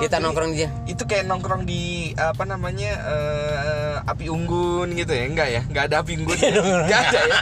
kita 0.00 0.19
jadi 0.19 0.25
nongkrong 0.25 0.50
di 0.50 0.66
Itu 0.85 1.02
kayak 1.04 1.25
nongkrong 1.25 1.62
di 1.62 1.83
apa 2.12 2.42
namanya 2.42 2.90
eh, 3.07 3.95
api 4.02 4.26
unggun 4.26 4.90
gitu 4.92 5.14
ya? 5.14 5.25
Enggak 5.25 5.49
ya? 5.49 5.62
Enggak 5.62 5.85
ada 5.87 5.97
api 6.02 6.12
unggun. 6.19 6.35
Enggak 6.83 7.02
ada 7.07 7.21
ya? 7.23 7.38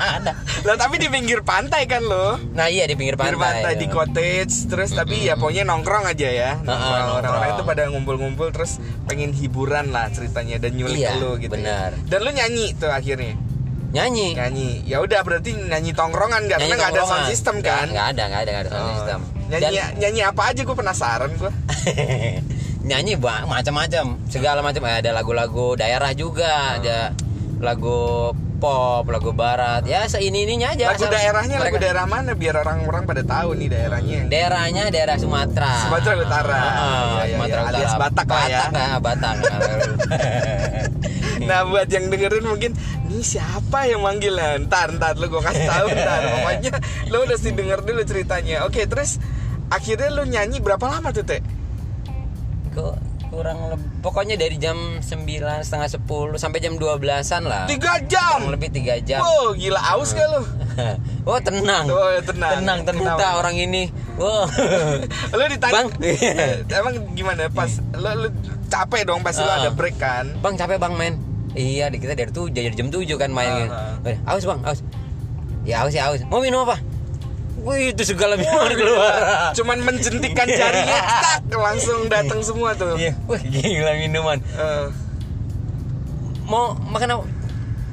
Lah 0.61 0.77
tapi 0.77 1.01
di 1.01 1.09
pinggir 1.09 1.41
pantai 1.41 1.89
kan 1.89 2.05
lo. 2.05 2.37
nah 2.53 2.69
iya 2.69 2.85
di 2.85 2.93
pinggir 2.95 3.17
Pinggir 3.17 3.41
pantai, 3.41 3.65
pantai 3.65 3.75
di 3.75 3.87
cottage 3.89 4.69
terus 4.69 4.93
tapi 4.93 5.25
ya 5.25 5.41
pokoknya 5.41 5.65
nongkrong 5.65 6.05
aja 6.05 6.29
ya. 6.29 6.51
Nongkrong. 6.59 6.77
nongkrong. 7.01 7.17
Orang-orang 7.17 7.49
itu 7.51 7.63
pada 7.65 7.83
ngumpul-ngumpul 7.89 8.49
terus 8.51 8.77
pengen 9.09 9.33
hiburan 9.33 9.89
lah 9.89 10.13
ceritanya 10.13 10.61
dan 10.61 10.77
nyulik 10.77 11.01
Iya, 11.01 11.17
lu 11.17 11.41
gitu. 11.41 11.49
ya. 11.49 11.57
benar. 11.57 11.91
Dan 12.05 12.19
lu 12.21 12.31
nyanyi 12.31 12.77
tuh 12.77 12.93
akhirnya. 12.93 13.41
nyanyi 13.91 14.37
Nyanyi. 14.37 14.71
Ya 14.85 15.01
udah 15.01 15.25
berarti 15.25 15.57
nyanyi 15.57 15.91
tongkrongan 15.91 16.45
karena 16.45 16.61
Nyanyi 16.63 16.77
nggak 16.77 16.93
ada 16.93 17.03
sound 17.05 17.25
system 17.27 17.57
kan? 17.59 17.89
nggak 17.89 18.07
ada 18.13 18.23
nggak 18.29 18.41
ada 18.41 18.51
nggak 18.53 18.63
ada 18.63 18.71
sound 18.71 18.85
Oh. 18.85 18.93
system 18.93 19.21
Nyanyi 19.51 19.77
Dan- 19.77 19.95
nyanyi 19.99 20.21
apa 20.23 20.43
aja? 20.47 20.61
Gue 20.63 20.73
penasaran 20.73 21.31
gue. 21.33 21.51
nyanyi 22.89 23.15
ba- 23.15 23.45
macam-macam. 23.45 24.17
Segala 24.27 24.61
macam. 24.61 24.83
Eh, 24.85 24.97
ada 24.97 25.11
lagu-lagu 25.13 25.75
daerah 25.75 26.11
juga. 26.13 26.79
Ada 26.79 27.13
lagu 27.59 28.31
pop 28.57 29.05
lagu 29.07 29.33
barat. 29.33 29.83
Ya 29.85 30.05
seini 30.05 30.45
ininya 30.45 30.71
aja. 30.71 30.93
Lagu 30.93 31.03
Asal 31.03 31.13
daerahnya 31.13 31.57
lagu 31.59 31.75
mereka- 31.75 31.83
daerah 31.83 32.05
mana? 32.07 32.31
Biar 32.33 32.57
orang-orang 32.57 33.03
pada 33.05 33.23
tahu 33.23 33.53
nih 33.55 33.69
daerahnya. 33.69 34.19
daerahnya 34.27 34.83
daerah 34.89 35.17
Sumatera. 35.17 35.73
Sumatera 35.83 36.15
Utara. 36.19 36.55
Ah, 36.55 36.69
Iya, 36.71 36.77
iya, 37.27 37.35
Sumatera 37.35 37.57
iya. 37.57 37.65
Utara. 37.65 37.75
Alias 37.75 37.95
Batak 37.97 38.27
lah 38.29 38.45
ya. 38.47 38.59
Batak 38.61 38.73
lah, 38.73 38.99
Batak. 39.01 39.35
Nah 41.41 41.65
buat 41.65 41.89
yang 41.89 42.07
dengerin 42.07 42.45
mungkin 42.45 42.73
Ini 43.09 43.25
siapa 43.25 43.83
yang 43.85 44.05
manggilnya? 44.05 44.61
Ntar 44.61 44.95
ntar 44.95 45.17
lu 45.17 45.27
gue 45.27 45.41
kasih 45.41 45.67
tahu 45.67 45.87
ntar. 45.91 46.21
Pokoknya 46.37 46.73
lu 47.09 47.17
udah 47.25 47.35
sih 47.35 47.51
denger 47.51 47.81
dulu 47.81 48.05
ceritanya. 48.05 48.63
Oke 48.63 48.87
terus 48.87 49.19
Akhirnya 49.71 50.11
lu 50.11 50.23
nyanyi 50.25 50.59
berapa 50.59 50.83
lama 50.85 51.09
tuh 51.11 51.23
teh? 51.23 51.39
Kok 52.71 52.95
kurang 53.31 53.63
lebih 53.69 53.87
pokoknya 54.01 54.35
dari 54.35 54.59
jam 54.59 54.75
9 54.99 55.07
setengah 55.61 55.87
10 56.03 56.03
sampai 56.35 56.59
jam 56.59 56.75
12-an 56.75 57.43
lah 57.45 57.63
Tiga 57.65 58.03
jam 58.05 58.43
kurang 58.43 58.53
lebih 58.53 58.75
3 58.75 59.07
jam 59.07 59.23
Wow 59.23 59.55
gila 59.55 59.79
aus 59.89 60.11
gak 60.11 60.27
lu? 60.27 60.43
oh 61.31 61.39
tenang 61.39 61.87
Oh, 61.87 62.11
tenang. 62.21 62.59
tenang 62.59 62.79
ternyata 62.83 63.15
Kenapa? 63.23 63.39
orang 63.39 63.55
ini 63.55 63.87
wow 64.17 64.51
Lu 65.33 65.45
ditanya 65.47 65.73
Bang. 65.73 65.89
Emang 66.75 66.95
gimana 67.13 67.47
pas 67.49 67.71
Lu, 67.93 68.11
lu 68.19 68.29
capek 68.67 69.03
dong 69.05 69.23
pas 69.23 69.31
lu 69.33 69.47
Ah. 69.47 69.63
ada 69.63 69.71
break 69.71 69.95
kan 69.95 70.27
Bang 70.39 70.59
capek 70.59 70.79
bang 70.79 70.95
main 70.95 71.15
Iya 71.53 71.87
kita 71.89 72.15
dari 72.15 72.31
tuh 72.31 72.51
dari 72.51 72.71
jam 72.71 72.91
7 72.91 73.07
kan 73.15 73.31
main 73.31 73.71
Ah, 73.71 73.95
Aus 74.27 74.43
bang 74.43 74.59
aus 74.65 74.83
Ya 75.63 75.87
aus 75.87 75.95
ya 75.95 76.09
aus 76.09 76.27
Mau 76.27 76.39
minum 76.39 76.63
apa? 76.65 76.83
Wih 77.61 77.93
itu 77.93 78.03
segala 78.07 78.35
minuman 78.35 78.73
keluar. 78.73 79.13
Cuman 79.53 79.79
menjentikan 79.81 80.47
jarinya 80.47 81.01
tak, 81.45 81.53
Langsung 81.53 82.07
datang 82.07 82.41
semua 82.41 82.73
tuh. 82.73 82.97
Iya. 82.97 83.13
Wih 83.25 83.43
gila 83.43 83.93
minuman. 83.97 84.39
Eh, 84.51 84.87
Mau 86.45 86.73
makan 86.75 87.09
apa? 87.13 87.25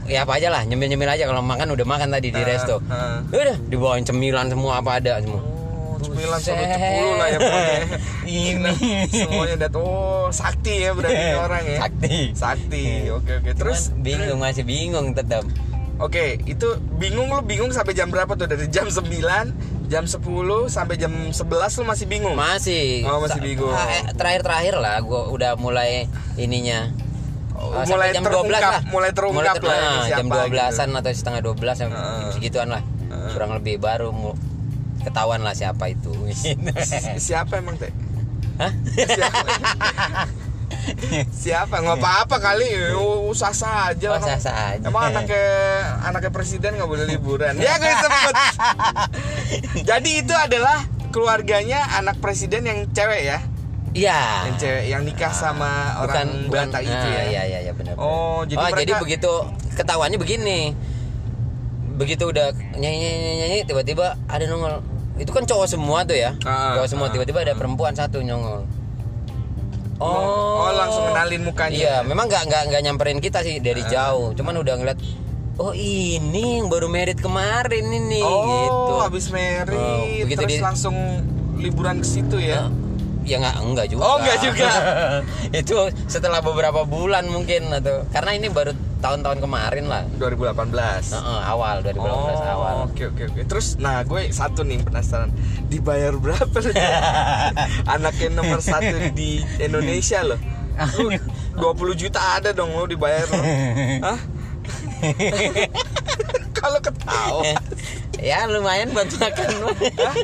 Ya 0.07 0.24
apa 0.24 0.33
aja 0.33 0.47
lah 0.47 0.63
nyemil-nyemil 0.63 1.05
aja. 1.05 1.24
Kalau 1.25 1.41
makan 1.41 1.67
udah 1.69 1.86
makan 1.86 2.09
tadi 2.09 2.31
di 2.31 2.39
Ah, 2.39 2.47
resto. 2.47 2.79
ah. 2.88 3.19
Udah 3.27 3.57
dibawain 3.62 4.01
cemilan 4.01 4.47
semua 4.47 4.79
apa 4.79 4.97
ada 4.97 5.19
semua. 5.19 5.43
Oh, 5.43 6.00
cemilan 6.00 6.38
sampai 6.38 6.63
Buset. 6.63 6.74
cepuluh 6.74 7.13
lah 7.13 7.27
ya 7.27 7.38
pokoknya. 7.38 7.77
Ini. 8.47 8.74
Semuanya 9.09 9.55
dat 9.59 9.74
Oh 9.75 10.29
sakti 10.29 10.75
ya 10.79 10.91
berarti 10.91 11.25
orang 11.43 11.63
ya. 11.65 11.77
Sakti. 11.81 12.15
Sakti 12.31 12.83
Oke 13.12 13.31
oke. 13.36 13.51
Terus? 13.53 13.79
Cuman 13.89 14.01
bingung 14.01 14.39
masih 14.39 14.63
bingung 14.63 15.07
tetap 15.12 15.43
Oke 15.97 16.37
itu 16.43 16.67
bingung 16.93 17.27
lu 17.27 17.41
bingung 17.41 17.69
sampai 17.69 17.91
jam 17.91 18.07
berapa 18.07 18.29
tuh 18.31 18.45
Dari 18.45 18.67
jam 18.67 18.85
9 18.85 19.01
Jam 19.87 20.03
10 20.03 20.19
sampai 20.67 20.95
jam 20.95 21.09
11 21.09 21.33
lu 21.73 21.83
masih 21.83 22.05
bingung 22.05 22.35
Masih. 22.35 23.01
Oh, 23.03 23.17
masih 23.17 23.39
bingung. 23.39 23.71
ah, 23.71 23.87
eh, 23.89 24.03
Terakhir-terakhir 24.11 24.75
lah 24.75 24.99
gua 24.99 25.25
udah 25.27 25.55
mulai 25.55 26.05
ininya. 26.35 26.91
Oh, 27.55 27.71
Ah, 27.71 27.87
mulai 27.87 28.11
jam 28.11 28.21
12 28.21 28.35
terungkap, 28.45 28.61
lah. 28.61 28.81
mulai 28.85 29.09
terungkap 29.09 29.55
ter- 29.55 29.65
lah 29.65 29.73
ah, 29.73 30.03
siapa 30.03 30.19
jam 30.19 30.25
12-an 30.29 30.89
atau 30.93 31.09
setengah 31.09 31.41
12 31.41 31.77
jam 31.77 31.89
Ah. 31.89 32.29
segituan 32.29 32.69
lah. 32.69 32.83
Kurang 33.31 33.55
lebih 33.55 33.79
baru 33.79 34.11
ketahuan 34.99 35.41
lah 35.41 35.55
siapa 35.55 35.87
itu. 35.87 36.11
Si- 36.29 36.53
Siapa 37.23 37.57
emang 37.57 37.73
teh 37.75 37.89
Hah? 38.57 38.69
Siapa 38.93 39.47
Siapa 41.27 41.75
nggak 41.77 41.97
apa-apa 41.97 42.36
kali 42.38 42.67
usah 43.27 43.51
saja 43.51 44.07
Oh, 44.13 44.19
sah-sah 44.19 44.75
aja. 44.75 44.86
Emang 44.86 45.09
anaknya 45.09 45.45
anaknya 46.03 46.31
presiden 46.31 46.75
nggak 46.75 46.89
boleh 46.89 47.05
liburan 47.05 47.53
Ya 47.63 47.77
gue 47.77 47.93
sebut 47.97 48.36
Jadi 49.81 50.09
itu 50.21 50.33
adalah 50.33 50.83
keluarganya 51.09 51.97
anak 51.97 52.19
presiden 52.19 52.65
yang 52.65 52.79
cewek 52.91 53.24
ya 53.25 53.39
Iya. 53.97 54.19
Yang 54.45 54.57
cewek 54.62 54.83
yang 54.88 55.01
nikah 55.01 55.33
sama 55.33 55.97
orang 55.97 56.45
Batak 56.47 56.86
itu 56.86 56.93
ah, 56.93 57.09
ya 57.09 57.24
Iya 57.25 57.43
iya 57.47 57.59
iya 57.65 57.74
benar. 57.74 57.97
Oh, 57.97 58.45
jadi 58.45 58.59
oh, 58.59 58.69
mereka- 58.69 58.81
jadi 58.83 58.93
begitu 59.01 59.33
ketahuannya 59.74 60.17
begini. 60.21 60.59
Begitu 61.97 62.29
udah 62.29 62.53
nyanyi 62.77 62.97
nyanyi 63.01 63.33
nyanyi 63.41 63.57
tiba-tiba 63.65 64.13
ada 64.29 64.45
nongol. 64.45 64.86
Itu 65.17 65.33
kan 65.33 65.50
cowok 65.50 65.65
semua 65.65 66.05
tuh 66.05 66.13
ya. 66.13 66.38
Ah, 66.45 66.77
cowok 66.77 66.88
semua 66.88 67.07
ah, 67.09 67.12
tiba-tiba 67.12 67.41
ada 67.41 67.57
perempuan 67.57 67.97
satu 67.97 68.21
nongol. 68.21 68.69
Oh, 69.97 70.69
langsung 70.69 71.03
kenalin 71.07 71.41
mukanya. 71.41 71.73
Iya, 71.73 71.95
memang 72.01 72.25
nggak 72.25 72.43
nggak 72.45 72.63
nggak 72.69 72.81
nyamperin 72.83 73.19
kita 73.19 73.41
sih 73.41 73.57
dari 73.57 73.81
jauh. 73.83 74.33
Cuman 74.33 74.57
udah 74.57 74.75
ngeliat 74.75 74.99
Oh 75.57 75.73
ini 75.73 76.61
yang 76.61 76.69
baru 76.69 76.85
merit 76.85 77.17
kemarin 77.17 77.81
ini 77.83 78.21
Oh, 78.21 78.45
gitu. 78.45 78.93
habis 79.01 79.25
merit 79.33 79.73
Oh, 79.73 80.05
begitu 80.21 80.37
terus 80.39 80.53
di- 80.53 80.61
langsung 80.61 80.93
liburan 81.57 81.97
ke 81.97 82.07
situ 82.07 82.37
ya. 82.37 82.69
Ya 83.27 83.43
nggak 83.43 83.55
enggak 83.60 83.86
juga. 83.91 84.01
Oh, 84.07 84.15
enggak 84.24 84.39
juga. 84.39 84.69
itu 85.60 85.77
setelah 86.07 86.39
beberapa 86.39 86.88
bulan 86.88 87.27
mungkin 87.27 87.67
atau 87.75 88.07
karena 88.15 88.39
ini 88.39 88.48
baru 88.48 88.72
tahun-tahun 89.03 89.43
kemarin 89.43 89.86
lah. 89.91 90.07
2018. 90.15 91.12
Heeh, 91.12 91.39
awal 91.43 91.84
2018 91.84 92.07
oh, 92.07 92.39
awal. 92.55 92.75
Oke 92.88 93.12
oke 93.12 93.24
oke. 93.27 93.41
Terus 93.43 93.75
nah 93.84 94.00
gue 94.07 94.31
satu 94.31 94.63
nih 94.63 94.79
penasaran. 94.79 95.27
Dibayar 95.67 96.15
berapa 96.15 96.55
lu? 96.55 96.72
Anaknya 98.00 98.29
nomor 98.31 98.63
satu 98.63 99.12
di 99.12 99.43
Indonesia 99.60 100.24
loh. 100.24 100.39
Lu 100.96 101.12
20 101.60 102.01
juta 102.07 102.39
ada 102.39 102.55
dong 102.55 102.72
lo 102.72 102.88
dibayar 102.88 103.27
lo. 103.27 103.43
Hah? 104.07 104.19
Kalau 106.57 106.79
ketawa. 106.79 107.43
ya 108.17 108.50
lumayan 108.50 108.89
buat 108.96 109.12
makan. 109.19 109.48
Hah? 110.00 110.15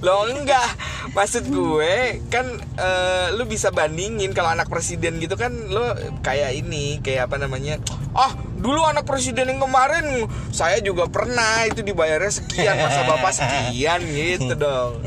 Lo 0.00 0.26
enggak 0.32 0.89
Maksud 1.10 1.50
gue 1.50 1.94
Kan 2.30 2.46
eh, 2.76 3.26
Lu 3.34 3.44
bisa 3.44 3.70
bandingin 3.70 4.30
Kalau 4.30 4.50
anak 4.50 4.70
presiden 4.70 5.18
gitu 5.18 5.34
kan 5.34 5.50
Lo 5.66 5.94
kayak 6.22 6.54
ini 6.54 7.02
Kayak 7.02 7.30
apa 7.30 7.36
namanya 7.38 7.82
Ah 8.14 8.30
dulu 8.60 8.84
anak 8.84 9.08
presiden 9.08 9.48
yang 9.48 9.60
kemarin 9.60 10.26
Saya 10.50 10.78
juga 10.78 11.06
pernah 11.06 11.66
Itu 11.66 11.82
dibayarnya 11.82 12.32
sekian 12.32 12.74
Masa 12.78 13.02
bapak 13.06 13.32
sekian 13.32 14.00
Gitu 14.06 14.54
dong 14.54 15.02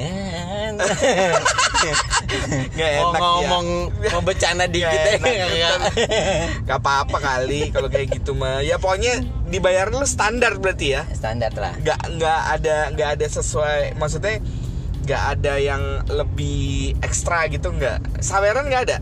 Nggak 2.74 2.92
enak 2.98 3.20
ngomong 3.20 3.68
ya. 4.02 4.10
mau 4.10 4.24
bercanda 4.24 4.66
dikit 4.66 4.90
ya 4.98 5.18
nggak. 5.20 5.78
Gak 6.66 6.80
apa-apa 6.80 7.18
kali 7.20 7.70
Kalau 7.70 7.88
kayak 7.88 8.20
gitu 8.20 8.34
mah 8.34 8.64
Ya 8.64 8.80
pokoknya 8.80 9.22
Dibayar 9.48 9.94
lu 9.94 10.02
standar 10.04 10.58
berarti 10.58 10.98
ya 10.98 11.06
standar 11.14 11.54
lah 11.54 11.78
nggak 11.78 12.00
nggak 12.18 12.42
ada 12.58 12.78
nggak 12.90 13.10
ada 13.22 13.28
sesuai 13.30 13.94
maksudnya 14.02 14.42
nggak 15.04 15.24
ada 15.34 15.54
yang 15.56 15.84
lebih 16.08 16.96
ekstra 17.00 17.46
gitu 17.48 17.70
nggak? 17.70 18.20
Saweran 18.20 18.66
nggak 18.66 18.84
ada? 18.88 18.98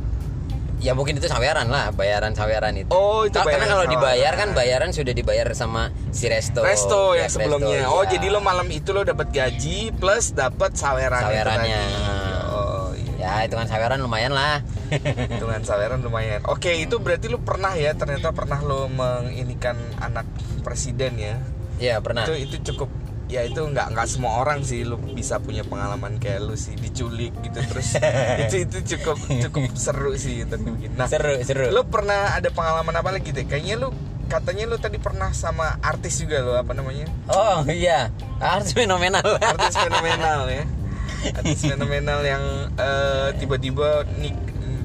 Ya 0.78 0.98
mungkin 0.98 1.14
itu 1.14 1.26
saweran 1.26 1.70
lah 1.70 1.94
bayaran 1.94 2.34
saweran 2.34 2.74
itu. 2.76 2.90
Oh, 2.90 3.22
itu 3.22 3.38
Ka- 3.38 3.46
karena 3.46 3.70
kalau 3.70 3.86
dibayar 3.86 4.34
kan 4.34 4.50
bayaran 4.52 4.90
sudah 4.90 5.14
dibayar 5.14 5.46
sama 5.54 5.94
si 6.10 6.26
resto. 6.26 6.60
Resto 6.60 7.14
Ya, 7.14 7.24
yang 7.24 7.30
sebelumnya 7.30 7.86
resto, 7.86 7.94
oh 7.94 8.02
iya. 8.02 8.10
jadi 8.12 8.26
lo 8.28 8.42
malam 8.42 8.66
itu 8.66 8.90
lo 8.90 9.06
dapat 9.06 9.30
gaji 9.30 9.94
plus 9.94 10.34
dapat 10.34 10.74
saweran 10.74 11.22
itu 11.22 11.30
Sawerannya. 11.32 11.82
tadi. 11.86 12.02
oh 12.50 12.90
iya. 12.98 13.14
Ya 13.22 13.46
hitungan 13.46 13.70
saweran 13.70 14.02
lumayan 14.02 14.34
lah. 14.34 14.66
Hitungan 15.32 15.62
saweran 15.62 16.02
lumayan. 16.02 16.42
Oke 16.46 16.74
itu 16.76 16.98
berarti 16.98 17.30
lo 17.30 17.38
pernah 17.38 17.78
ya 17.78 17.94
ternyata 17.94 18.34
pernah 18.34 18.58
lo 18.60 18.90
menginikan 18.90 19.78
anak 20.02 20.26
presiden 20.60 21.14
ya? 21.16 21.38
Ya 21.78 22.02
pernah. 22.02 22.26
Itu 22.26 22.34
itu 22.34 22.58
cukup 22.74 22.90
ya 23.32 23.48
itu 23.48 23.64
nggak 23.64 23.96
nggak 23.96 24.08
semua 24.12 24.44
orang 24.44 24.60
sih 24.68 24.84
lu 24.84 25.00
bisa 25.00 25.40
punya 25.40 25.64
pengalaman 25.64 26.20
kayak 26.20 26.44
lu 26.44 26.60
sih 26.60 26.76
diculik 26.76 27.32
gitu. 27.40 27.64
Terus 27.64 27.96
itu 28.44 28.56
itu 28.68 28.78
cukup 28.98 29.18
cukup 29.48 29.72
seru 29.80 30.12
sih 30.20 30.44
itu 30.44 30.56
nah 31.00 31.08
seru 31.08 31.40
seru. 31.48 31.72
lu 31.72 31.88
pernah 31.88 32.36
ada 32.36 32.52
pengalaman 32.52 32.92
apa 32.92 33.10
lagi 33.16 33.32
deh 33.32 33.48
kayaknya 33.48 33.80
lu 33.80 33.96
katanya 34.28 34.64
lu 34.68 34.76
tadi 34.80 35.00
pernah 35.00 35.32
sama 35.32 35.80
artis 35.80 36.20
juga 36.20 36.44
lo 36.44 36.60
apa 36.60 36.72
namanya? 36.76 37.08
Oh 37.32 37.64
iya. 37.68 38.12
Harus 38.40 38.72
fenomenal. 38.72 39.24
Artis 39.40 39.76
fenomenal 39.76 40.48
ya. 40.48 40.64
Artis 41.40 41.60
fenomenal 41.68 42.20
yang 42.24 42.44
eh, 42.76 43.28
tiba-tiba 43.40 44.08
nik 44.20 44.36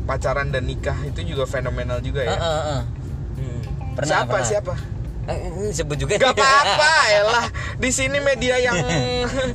pacaran 0.07 0.55
dan 0.55 0.67
nikah 0.67 0.99
itu 1.03 1.35
juga 1.35 1.47
fenomenal 1.51 1.99
juga 1.99 2.23
ya. 2.27 2.35
Heeh, 2.35 2.61
heeh. 2.63 2.83
Hmm. 3.39 3.61
Pernah, 3.95 4.11
siapa 4.11 4.31
pernah. 4.31 4.47
siapa 4.47 4.75
sebut 5.69 5.97
juga 5.97 6.15
Gak 6.17 6.33
apa-apa, 6.33 6.91
elah. 7.19 7.47
Di 7.77 7.91
sini 7.91 8.19
media 8.19 8.57
yang 8.57 8.79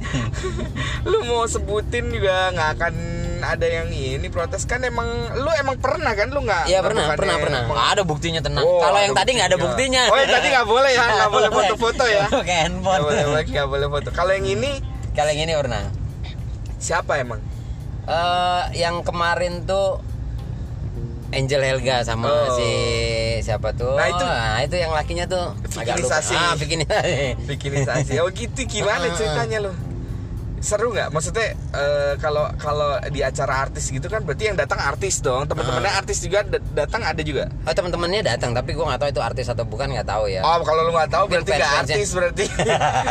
lu 1.09 1.25
mau 1.25 1.43
sebutin 1.45 2.07
juga 2.07 2.51
nggak 2.51 2.69
akan 2.75 2.93
ada 3.41 3.65
yang 3.65 3.89
ini 3.89 4.29
protes 4.29 4.63
kan 4.63 4.77
emang 4.79 5.07
lu 5.33 5.49
emang 5.55 5.73
pernah 5.75 6.13
kan 6.13 6.29
lu 6.29 6.45
nggak 6.45 6.69
Iya 6.69 6.77
nggak 6.77 6.85
pernah, 6.85 7.05
pernah, 7.11 7.35
pernah. 7.39 7.61
emang- 7.65 7.89
Ada 7.89 8.03
buktinya 8.03 8.37
tenang. 8.39 8.61
Oh, 8.61 8.77
Kalau 8.79 8.99
yang 8.99 9.15
tadi 9.15 9.29
nggak 9.33 9.49
ada 9.49 9.59
buktinya. 9.59 10.01
Oh, 10.07 10.15
yang 10.15 10.29
tadi 10.31 10.47
nggak 10.47 10.67
boleh 10.67 10.91
ya, 10.91 11.05
nggak 11.07 11.31
boleh 11.31 11.49
foto-foto 11.57 12.03
ya. 12.05 12.25
Nggak 12.29 12.59
handphone. 12.61 13.01
boleh, 13.01 13.23
nggak 13.43 13.67
boleh 13.67 13.87
foto. 13.89 14.09
Kalau 14.11 14.31
yang 14.31 14.45
ini 14.45 14.71
Kalau 15.11 15.29
yang 15.29 15.41
ini 15.43 15.53
pernah. 15.55 15.83
siapa 16.77 17.17
emang? 17.17 17.41
Eh, 18.03 18.63
yang 18.75 19.01
kemarin 19.01 19.63
tuh 19.63 20.01
Angel 21.31 21.61
Helga 21.61 22.03
sama 22.03 22.27
Oh. 22.27 22.53
si 22.53 22.69
siapa 23.41 23.71
tuh? 23.71 23.95
Nah, 23.95 24.07
itu- 24.07 24.31
itu 24.67 24.75
yang 24.77 24.91
lakinya 24.91 25.25
tuh 25.25 25.55
agak 25.73 25.97
lupa. 25.97 26.19
Ah, 26.31 26.53
bikinisasi. 26.53 27.15
Bikinisasi. 27.47 28.13
Oh 28.19 28.29
gitu 28.29 28.61
gimana 28.63 29.07
Ah. 29.07 29.15
ceritanya 29.15 29.57
lu? 29.65 29.73
Seru 30.61 30.89
nggak? 30.89 31.09
Maksudnya 31.09 31.47
eh, 31.73 32.13
kalau 32.15 32.45
kalau 32.55 33.01
di 33.07 33.19
acara 33.19 33.61
artis 33.61 33.89
gitu 33.89 34.05
kan 34.05 34.21
berarti 34.21 34.45
yang 34.45 34.55
datang 34.55 34.77
artis 34.77 35.19
dong. 35.19 35.43
Teman-temannya 35.43 35.89
Ah. 35.89 35.99
artis 35.99 36.21
juga 36.21 36.41
da- 36.43 36.61
datang 36.77 37.01
ada 37.01 37.17
juga. 37.19 37.49
Oh 37.61 37.71
teman-temannya 37.71 38.21
datang 38.23 38.51
tapi 38.51 38.71
gua 38.71 38.85
nggak 38.87 39.01
tahu 39.01 39.09
itu 39.09 39.21
artis 39.23 39.47
atau 39.47 39.63
bukan 39.63 39.89
nggak 39.89 40.05
tahu 40.05 40.29
ya. 40.29 40.41
Oh 40.41 40.61
kalau 40.61 40.81
lu 40.83 40.91
nggak 40.91 41.09
tahu 41.09 41.25
Mungkin 41.25 41.41
berarti 41.41 41.51
nggak 41.51 41.73
artis 41.81 42.07
berarti. 42.11 42.45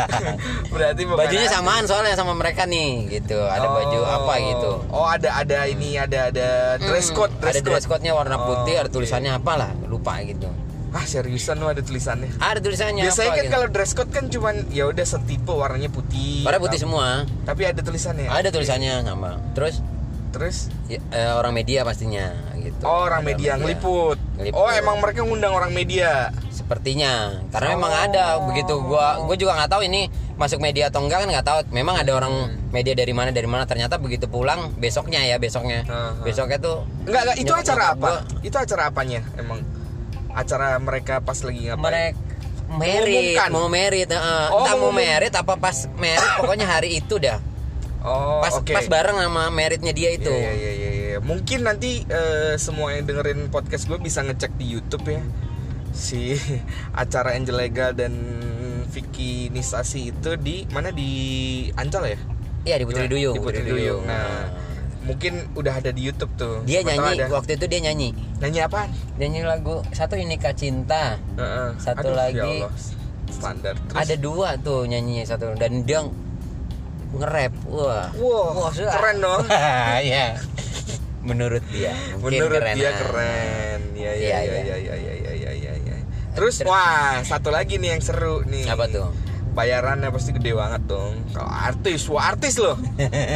berarti 0.73 1.01
bukan 1.03 1.19
Bajunya 1.19 1.45
artis. 1.45 1.53
samaan 1.53 1.83
soalnya 1.85 2.15
sama 2.15 2.33
mereka 2.33 2.63
nih 2.65 2.91
gitu. 3.11 3.39
Ada 3.41 3.67
baju 3.67 3.99
Oh. 4.01 4.15
apa 4.17 4.33
gitu. 4.41 4.71
Oh 4.89 5.05
ada 5.05 5.29
ada 5.35 5.59
ini 5.65 5.95
ada 5.95 6.29
ada 6.29 6.47
dress 6.77 7.11
code 7.11 7.33
Hmm, 7.33 7.47
ada 7.47 7.59
dress 7.59 7.85
code-nya 7.85 8.13
warna 8.13 8.37
Oh, 8.37 8.45
putih, 8.47 8.75
ada 8.75 8.87
oke. 8.87 8.95
tulisannya 8.95 9.31
apalah, 9.33 9.75
lupa 9.85 10.17
gitu. 10.21 10.47
Ah 10.91 11.05
seriusan 11.05 11.55
lu 11.55 11.65
ada 11.65 11.79
tulisannya. 11.79 12.35
Ada 12.35 12.59
tulisannya 12.59 13.03
Biasanya 13.05 13.25
apa 13.25 13.37
kan 13.37 13.43
gitu. 13.43 13.53
kalau 13.53 13.67
dress 13.67 13.91
code 13.91 14.11
kan 14.11 14.27
cuman 14.27 14.67
ya 14.69 14.83
udah 14.85 15.05
setipe 15.05 15.47
warnanya 15.47 15.87
putih. 15.87 16.43
Warna 16.43 16.59
putih 16.59 16.75
Tapi- 16.75 16.83
semua. 16.83 17.07
Tapi 17.41 17.61
ada 17.63 17.79
tulisannya. 17.79 18.27
Ada 18.27 18.49
tulisannya 18.49 18.93
sama. 19.01 19.39
Terus 19.53 19.79
Terus 20.31 20.71
ya, 20.87 20.95
eh, 21.11 21.27
orang 21.29 21.51
media 21.51 21.83
pastinya 21.83 22.31
gitu. 22.55 22.79
oh, 22.81 23.03
orang 23.03 23.19
Ada 23.19 23.29
media 23.29 23.51
ngeliput. 23.53 24.15
Ngeliput. 24.37 24.55
Oh 24.55 24.71
emang 24.71 24.95
mereka 24.97 25.27
ngundang 25.27 25.51
orang 25.51 25.71
media. 25.71 26.31
Sepertinya 26.49 27.35
karena 27.51 27.67
Oh. 27.67 27.75
memang 27.75 27.91
ada 27.91 28.23
begitu 28.41 28.79
gua 28.79 29.19
gua 29.19 29.35
juga 29.35 29.51
nggak 29.53 29.67
tahu 29.69 29.83
ini 29.83 30.07
masuk 30.35 30.59
media 30.59 30.87
atau 30.87 31.03
enggak 31.03 31.23
kan 31.23 31.29
nggak 31.29 31.43
tahu. 31.45 31.59
Memang 31.69 31.99
ada 31.99 32.11
orang 32.13 32.31
media 32.69 32.93
dari 32.93 33.11
mana 33.11 33.27
dari 33.29 33.43
mana 33.43 33.63
ternyata 33.65 33.95
begitu 33.95 34.23
pulang 34.25 34.71
besoknya 34.73 35.19
ya 35.21 35.35
besoknya. 35.35 35.83
Aha. 35.83 36.23
Besoknya 36.23 36.55
tuh 36.57 36.87
Enggak 37.03 37.21
enggak 37.25 37.37
itu 37.37 37.51
acara 37.53 37.83
apa? 37.91 37.99
gua- 37.99 38.23
Itu 38.39 38.55
acara 38.55 38.83
apanya 38.87 39.19
emang? 39.35 39.59
Acara 40.33 40.75
mereka 40.77 41.19
pas 41.19 41.37
lagi 41.39 41.67
ngapain? 41.67 41.83
mereka 41.83 42.17
merit 42.71 43.35
mau 43.51 43.67
merit 43.67 44.07
heeh. 44.07 44.45
Oh, 44.47 44.63
entah 44.63 44.75
mau 44.75 44.91
merit 44.91 45.33
apa 45.35 45.59
pas 45.59 45.75
merit 45.99 46.31
pokoknya 46.39 46.65
hari 46.65 46.97
itu 46.97 47.19
dah 47.19 47.35
Oh, 48.01 48.41
pas 48.41 48.55
oke. 48.57 48.71
pas 48.71 48.87
bareng 48.87 49.13
sama 49.13 49.51
meritnya 49.51 49.91
dia 49.91 50.09
itu 50.09 50.31
Iya, 50.31 50.51
iya, 50.51 50.71
iya, 50.73 50.89
iya. 50.89 51.17
Mungkin 51.21 51.61
nanti 51.61 52.01
eh, 52.01 52.55
semua 52.55 52.95
yang 52.95 53.05
dengerin 53.05 53.51
podcast 53.51 53.85
gue 53.85 53.99
bisa 53.99 54.23
ngecek 54.23 54.55
di 54.55 54.71
YouTube 54.71 55.05
ya 55.05 55.21
si 55.91 56.33
acara 56.95 57.35
Angel 57.35 57.59
Legal 57.59 57.91
dan 57.91 58.15
Vicky 58.87 59.51
Nisasi 59.51 60.09
itu 60.09 60.33
di 60.35 60.63
mana 60.67 60.89
di 60.89 61.11
Ancol 61.75 62.03
ya? 62.07 62.19
Iya 62.63 62.75
di 62.79 62.85
Putri 62.87 63.05
Duyung 63.05 63.35
Di 63.35 63.41
Putri 63.41 63.63
Duyung. 63.63 64.03
Nah, 64.03 64.47
mungkin 65.01 65.33
udah 65.53 65.73
ada 65.75 65.89
di 65.89 66.01
YouTube 66.01 66.29
tuh. 66.35 66.61
dia 66.61 66.81
nyanyi 66.81 67.17
ada. 67.19 67.25
waktu 67.31 67.55
itu 67.55 67.65
dia 67.65 67.81
nyanyi 67.81 68.13
Nyanyi 68.37 68.59
apaan? 68.61 68.89
nyanyi 69.15 69.39
lagu 69.41 69.81
satu 69.89 70.13
ini 70.13 70.35
Kak 70.35 70.53
Cinta 70.53 71.17
Heeh. 71.33 71.69
Satu 71.75 72.07
Aduh, 72.07 72.15
lagi. 72.15 72.37
ya 72.37 72.45
Allah. 72.45 72.71
standar. 73.27 73.73
Terus, 73.79 73.97
ada 73.97 74.15
dua 74.15 74.49
tuh 74.57 74.85
nyanyinya 74.85 75.25
satu 75.25 75.55
dan 75.55 75.81
dia 75.81 76.03
nge-rap 77.11 77.53
wah 77.65 78.07
Wah, 78.13 78.69
sudah. 78.69 78.93
keren 78.93 79.17
dong. 79.19 79.43
Iya. 80.01 80.37
menurut 81.21 81.61
dia 81.67 81.93
Menurut 82.17 82.57
keren 82.57 82.75
dia 82.75 82.91
keren. 82.93 83.79
Iya 83.93 84.11
iya 84.11 84.27
Iya, 84.27 84.37
iya 84.39 84.41
iya. 84.41 84.75
iya 84.75 84.95
iya 84.95 85.13
iya 85.13 85.31
iya 85.31 85.51
iya. 85.53 85.73
iya. 85.77 85.95
Terus 86.31 86.63
wah, 86.63 87.21
satu 87.21 87.49
lagi 87.49 87.75
nih 87.75 87.93
yang 87.93 88.01
seru 88.01 88.41
nih. 88.43 88.65
Apa 88.65 88.85
tuh? 88.87 89.11
Bayarannya 89.51 90.09
pasti 90.09 90.31
gede 90.31 90.55
banget 90.55 90.87
dong. 90.87 91.19
Kalau 91.35 91.51
artis, 91.51 92.07
wah 92.07 92.31
artis 92.31 92.55
loh. 92.55 92.79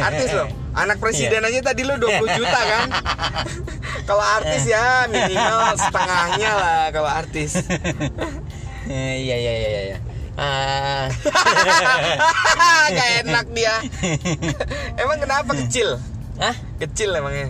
Artis 0.00 0.32
loh. 0.32 0.48
Anak 0.72 0.96
presiden 0.96 1.44
Iya. 1.44 1.60
aja 1.60 1.72
tadi 1.72 1.84
lo 1.84 2.00
20 2.00 2.38
juta 2.40 2.60
kan. 2.60 2.88
kalau 4.08 4.22
artis 4.22 4.64
ya 4.64 5.04
minimal 5.06 5.76
setengahnya 5.76 6.50
lah 6.56 6.82
kalau 6.88 7.10
artis. 7.10 7.60
Eh, 8.86 9.16
iya 9.18 9.36
iya 9.36 9.52
iya 9.56 9.82
iya 9.82 9.98
ah 10.36 11.08
Gak 12.92 13.08
enak 13.24 13.46
dia. 13.56 13.80
Emang 15.00 15.16
kenapa 15.16 15.56
kecil? 15.56 15.96
Hah? 16.36 16.52
Kecil 16.76 17.16
emangnya. 17.16 17.48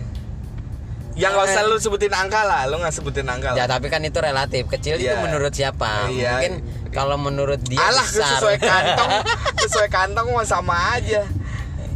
Yang 1.17 1.31
gak 1.33 1.45
usah 1.47 1.61
lu 1.63 1.75
sebutin 1.77 2.13
angka 2.13 2.41
lah, 2.41 2.61
lu 2.65 2.77
gak 2.77 2.93
sebutin 2.93 3.25
angka 3.25 3.51
Ya 3.51 3.65
lah. 3.65 3.73
tapi 3.73 3.87
kan 3.87 4.01
itu 4.01 4.17
relatif 4.17 4.63
Kecil 4.67 4.95
itu 4.97 5.09
Iya. 5.09 5.17
menurut 5.19 5.49
siapa 5.49 6.07
Iya. 6.07 6.31
Mungkin 6.31 6.53
kalau 6.89 7.17
menurut 7.17 7.57
dia 7.59 7.81
Alah 7.81 8.01
besar 8.01 8.37
sesuai 8.37 8.57
kantong, 8.59 9.11
sesuai 9.63 9.89
kantong 9.89 10.27
mah 10.29 10.45
sama 10.45 10.75
aja. 10.93 11.25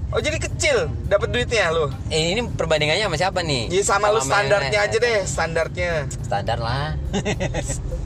Oh 0.10 0.20
jadi 0.20 0.36
kecil 0.38 0.92
dapat 1.06 1.32
duitnya 1.32 1.72
lu? 1.72 1.88
Eh, 2.08 2.36
Ini 2.36 2.44
perbandingannya 2.52 3.06
sama 3.06 3.16
siapa 3.16 3.40
nih? 3.42 3.70
Ya 3.70 3.80
sama 3.82 4.10
lu 4.10 4.20
Sama 4.20 4.44
standarnya 4.44 4.68
yang- 4.76 4.88
aja 4.90 4.98
deh, 5.00 5.20
standarnya. 5.24 5.92
Standar 6.20 6.58
lah 6.60 7.00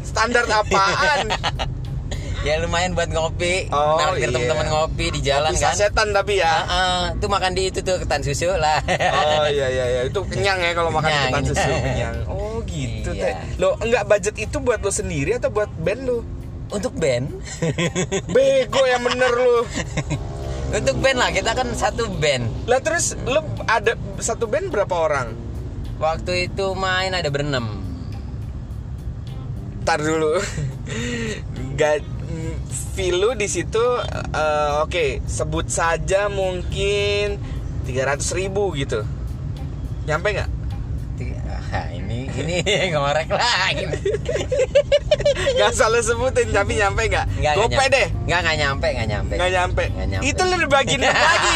Standar 0.04 0.44
apaan? 0.46 1.26
Ya 2.46 2.62
lumayan 2.62 2.94
buat 2.94 3.10
ngopi 3.10 3.68
Oh, 3.68 3.98
Naktir 3.98 4.30
iya. 4.30 4.36
teman-teman 4.38 4.68
ngopi 4.70 5.06
di 5.10 5.20
jalan 5.20 5.50
Bisa 5.50 5.74
kan 5.74 5.76
setan 5.76 6.14
tapi 6.14 6.38
ya. 6.38 6.46
Ah, 6.46 6.62
ah. 6.62 7.02
Tuh 7.18 7.26
makan 7.26 7.52
di 7.52 7.68
itu 7.68 7.82
tuh 7.82 7.98
ketan 7.98 8.22
susu 8.22 8.54
lah 8.54 8.86
Oh 8.86 9.50
iya 9.50 9.66
iya 9.68 9.86
iya 9.90 10.02
itu 10.06 10.22
kenyang 10.24 10.62
ya 10.62 10.72
kalau 10.72 10.90
makan 10.90 11.10
Kenyang. 11.10 11.26
ketan 11.28 11.44
susu 11.48 11.74
kenyang. 11.76 12.16
Oh 12.30 12.62
gitu 12.64 13.10
Iya. 13.10 13.24
teh. 13.24 13.34
Lo 13.58 13.74
enggak 13.76 14.06
budget 14.06 14.36
itu 14.38 14.58
buat 14.58 14.78
lo 14.78 14.90
sendiri 14.90 15.36
atau 15.36 15.50
buat 15.50 15.74
band 15.76 16.02
lo? 16.06 16.22
Untuk 16.68 16.94
band 16.94 17.34
Bego 18.36 18.82
yang 18.84 19.02
bener 19.04 19.34
lo. 19.34 19.66
Untuk 20.78 20.98
band 20.98 21.18
lah 21.18 21.30
kita 21.30 21.52
kan 21.52 21.70
satu 21.72 22.10
band 22.12 22.46
Lah 22.66 22.78
terus 22.80 23.18
lo 23.24 23.42
ada 23.66 23.94
satu 24.18 24.46
band 24.46 24.70
berapa 24.70 24.94
orang? 24.94 25.34
Waktu 25.96 26.46
itu 26.48 26.74
main 26.74 27.10
ada 27.10 27.26
berenam 27.26 27.82
Ntar 29.82 29.98
dulu. 30.00 30.42
Gak 31.76 32.02
feel 32.96 33.16
lu 33.20 33.30
di 33.36 33.48
situ 33.48 33.84
eh, 34.34 34.72
oke 34.82 35.26
sebut 35.28 35.68
saja 35.68 36.28
mungkin 36.32 37.38
300 37.86 38.22
ribu 38.40 38.74
gitu. 38.74 39.06
Nyampe 40.06 40.30
nggak? 40.36 40.50
Ah, 41.76 41.92
ini 41.92 42.32
ini 42.32 42.64
ngorek 42.96 43.28
lah 43.36 43.68
ini. 43.76 44.00
nggak 45.60 45.72
salah 45.76 46.00
sebutin 46.00 46.56
tapi 46.56 46.80
nyampe 46.80 47.12
nggak? 47.12 47.26
Gope 47.58 47.76
nyampe. 47.76 47.86
deh. 47.92 48.08
Nggak 48.32 48.40
nggak 48.48 48.58
nyampe 48.64 48.88
nggak 48.96 49.08
nyampe. 49.12 49.34
Nggak 49.36 49.52
nyampe. 49.52 49.84
Nyampe. 49.92 50.24
itu 50.24 50.42
lu 50.48 50.56
dibagiin 50.64 51.02
lagi. 51.10 51.56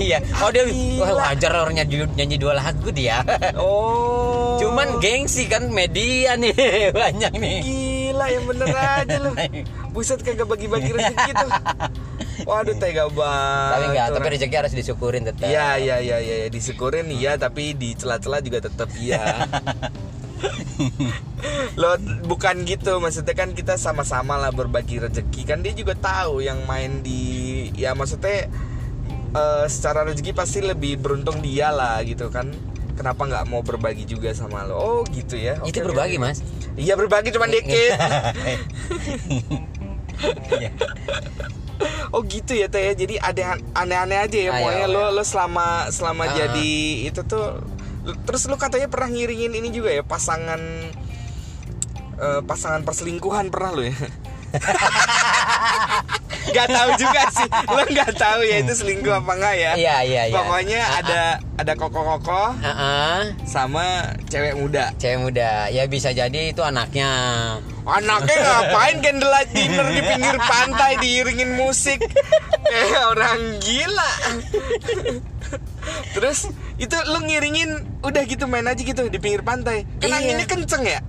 Iya. 0.00 0.18
Oh 0.44 0.52
dia 0.52 0.68
wah 1.00 1.32
wajar 1.32 1.52
orang 1.64 1.80
nyanyi, 1.80 2.04
nyanyi 2.12 2.36
dua 2.36 2.52
lagu 2.60 2.92
dia. 2.92 3.24
Oh. 3.56 4.60
Cuman 4.60 5.00
gengsi 5.00 5.48
kan 5.48 5.72
media 5.72 6.36
nih 6.36 6.52
banyak 6.92 7.32
nih. 7.40 7.58
Gila 7.64 7.89
yang 8.28 8.44
bener 8.44 8.68
aja 8.74 9.16
lu. 9.22 9.32
Buset 9.94 10.20
kagak 10.20 10.44
bagi-bagi 10.44 10.92
rezeki 10.92 11.32
tuh. 11.32 11.50
Waduh 12.48 12.76
tega 12.80 13.04
banget 13.12 13.70
tapi 13.70 13.84
enggak 13.92 14.06
tapi 14.16 14.28
rezeki 14.32 14.56
harus 14.56 14.72
disyukurin 14.76 15.22
tetap. 15.28 15.48
Iya 15.48 15.76
iya 15.80 15.96
iya 16.00 16.16
iya 16.20 16.36
ya, 16.44 16.48
disyukurin 16.48 17.08
iya 17.12 17.32
tapi 17.36 17.76
di 17.76 17.92
celah-celah 17.96 18.40
juga 18.44 18.58
tetap 18.64 18.88
iya. 18.96 19.44
Lo 21.80 21.96
bukan 22.24 22.64
gitu. 22.64 22.96
Maksudnya 23.00 23.34
kan 23.36 23.52
kita 23.52 23.76
sama-sama 23.76 24.40
lah 24.40 24.52
berbagi 24.52 25.00
rezeki. 25.00 25.44
Kan 25.44 25.60
dia 25.60 25.76
juga 25.76 25.96
tahu 25.96 26.40
yang 26.40 26.64
main 26.64 27.04
di 27.04 27.68
ya 27.76 27.92
maksudnya 27.92 28.48
eh, 29.36 29.66
secara 29.68 30.08
rezeki 30.08 30.32
pasti 30.32 30.64
lebih 30.64 30.96
beruntung 31.00 31.44
dia 31.44 31.68
lah 31.72 32.00
gitu 32.04 32.32
kan. 32.32 32.52
Kenapa 33.00 33.24
nggak 33.24 33.44
mau 33.46 33.60
berbagi 33.60 34.04
juga 34.04 34.30
sama 34.30 34.62
lo? 34.62 34.76
Oh 34.76 35.00
gitu 35.08 35.34
ya. 35.34 35.56
itu 35.58 35.72
Oke, 35.72 35.80
oke, 35.80 35.86
berbagi 35.88 36.14
oke. 36.14 36.22
mas 36.22 36.38
Iya 36.76 36.94
berbagi 36.94 37.30
cuma 37.30 37.46
dikit. 37.46 37.90
Iya. 40.52 40.70
Oh 42.10 42.20
gitu 42.22 42.52
ya 42.52 42.66
teh 42.66 42.82
ya. 42.82 42.92
Jadi 42.92 43.14
ada 43.16 43.56
aneh-aneh 43.72 44.18
aja 44.20 44.38
ya 44.38 44.50
pokoknya 44.52 44.86
lo 44.86 45.02
ayo. 45.02 45.10
lo 45.10 45.22
selama 45.22 45.88
selama 45.88 46.22
Ah. 46.26 46.32
jadi 46.36 46.70
itu 47.06 47.22
tuh 47.22 47.62
lu- 48.02 48.18
terus 48.22 48.44
lu 48.44 48.54
katanya 48.54 48.86
pernah 48.86 49.08
ngiringin 49.08 49.50
ini 49.50 49.68
juga 49.70 49.90
ya 49.90 50.02
pasangan 50.02 50.58
eh, 52.18 52.40
pasangan 52.44 52.82
perselingkuhan 52.82 53.48
pernah 53.48 53.70
lo 53.72 53.80
ya? 53.80 53.94
Gak 56.48 56.66
tahu 56.66 56.90
juga 56.96 57.22
sih. 57.30 57.48
Lo 57.70 57.82
gak 57.86 58.12
tahu 58.14 58.40
ya 58.42 58.56
itu 58.58 58.72
selingkuh 58.74 59.12
apa 59.14 59.32
enggak 59.32 59.54
ya? 59.54 59.72
Iya, 59.74 59.96
iya, 60.02 60.22
iya. 60.26 60.34
Pokoknya 60.34 60.80
Ah, 60.82 60.98
ada 60.98 61.22
ada 61.54 61.72
koko-koko 61.74 62.56
Heeh. 62.56 63.36
sama 63.44 63.84
cewek 64.26 64.54
muda. 64.54 64.96
cewek 64.96 65.20
muda 65.20 65.68
ya 65.68 65.84
bisa 65.84 66.10
jadi 66.10 66.50
itu 66.50 66.60
anaknya 66.60 67.10
Anaknya 67.82 68.36
ngapain 68.38 68.96
candlelight 69.04 69.50
dinner 69.50 69.86
di 69.86 70.00
pinggir 70.00 70.36
pantai 70.38 70.92
diiringin 70.96 71.50
musik 71.54 72.00
Kayak 72.62 73.04
orang 73.12 73.38
gila 73.58 74.10
Terus 76.12 76.48
itu 76.76 76.96
lu 77.06 77.18
ngiringin 77.20 77.70
udah 78.00 78.22
gitu 78.24 78.44
main 78.46 78.64
aja 78.64 78.78
gitu 78.78 79.04
di 79.04 79.18
pinggir 79.18 79.42
pantai 79.42 79.84
Kan 79.98 80.08
Iya. 80.08 80.16
anginnya 80.18 80.46
kenceng 80.46 80.82
ya? 80.82 81.00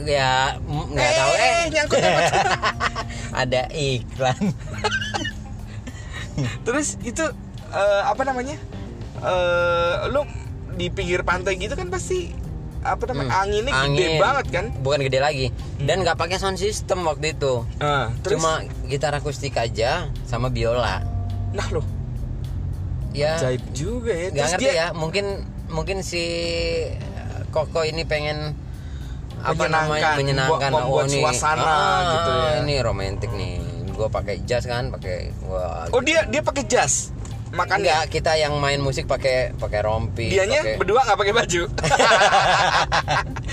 Ya 0.00 0.56
mm, 0.58 0.84
nggak 0.90 1.10
tahu 1.12 1.32
Eh, 1.32 1.42
eh 1.42 1.64
nyangkut 1.70 2.00
ada 3.42 3.62
iklan 3.70 4.42
Terus 6.64 6.96
itu 7.02 7.24
eh, 7.70 8.02
apa 8.02 8.22
namanya? 8.22 8.56
Eh, 9.18 9.94
lu 10.08 10.24
di 10.72 10.88
pinggir 10.88 11.20
pantai 11.22 11.54
gitu 11.56 11.72
kan 11.72 11.86
pasti 11.86 12.32
apa 12.80 13.06
namanya 13.06 13.46
anginnya 13.46 13.70
gede 13.70 13.76
Hmm. 13.76 13.86
Angin. 13.86 14.12
banget 14.18 14.46
kan? 14.50 14.64
bukan 14.80 15.00
gede 15.02 15.18
lagi 15.18 15.46
dan 15.78 16.02
nggak 16.02 16.16
pakai 16.16 16.34
sound 16.34 16.56
system 16.56 17.04
waktu 17.04 17.30
itu 17.30 17.62
Ah, 17.78 18.10
terus, 18.18 18.34
cuma 18.34 18.58
gitar 18.84 19.12
akustik 19.12 19.54
aja 19.54 20.10
sama 20.24 20.48
biola 20.48 20.98
nah 21.52 21.68
lo 21.68 21.86
ya 23.12 23.38
ajaib 23.38 23.62
juga 23.70 24.10
ya. 24.10 24.26
nggak 24.32 24.48
ngerti 24.50 24.64
dia 24.64 24.72
ya 24.74 24.86
mungkin 24.90 25.26
mungkin 25.68 26.02
si 26.02 26.24
Koko 27.50 27.84
ini 27.84 28.02
pengen 28.02 28.58
apa 29.44 29.64
namanya 29.66 30.14
menyenangkan 30.14 30.70
membuat- 30.70 30.72
membuat 30.72 31.06
nih 31.08 31.20
suasana 31.20 31.76
gitu 32.08 32.30
ya. 32.32 32.50
ini 32.60 32.74
romantis 32.78 33.30
nih 33.30 33.54
gua 33.92 34.08
pakai 34.08 34.40
jas 34.42 34.64
kan 34.64 34.88
pakai 34.88 35.34
gua 35.40 35.86
Oh 35.90 36.00
dia 36.00 36.24
dia 36.24 36.40
pakai 36.40 36.64
jas 36.64 37.10
makan 37.52 37.84
enggak 37.84 38.08
kita 38.08 38.32
yang 38.34 38.56
main 38.56 38.80
musik 38.80 39.04
pakai 39.04 39.52
pakai 39.54 39.80
rompi 39.80 40.32
Dianya 40.32 40.64
pakai- 40.64 40.78
berdua 40.78 41.00
nggak 41.02 41.18
pakai 41.18 41.34
baju. 41.34 41.62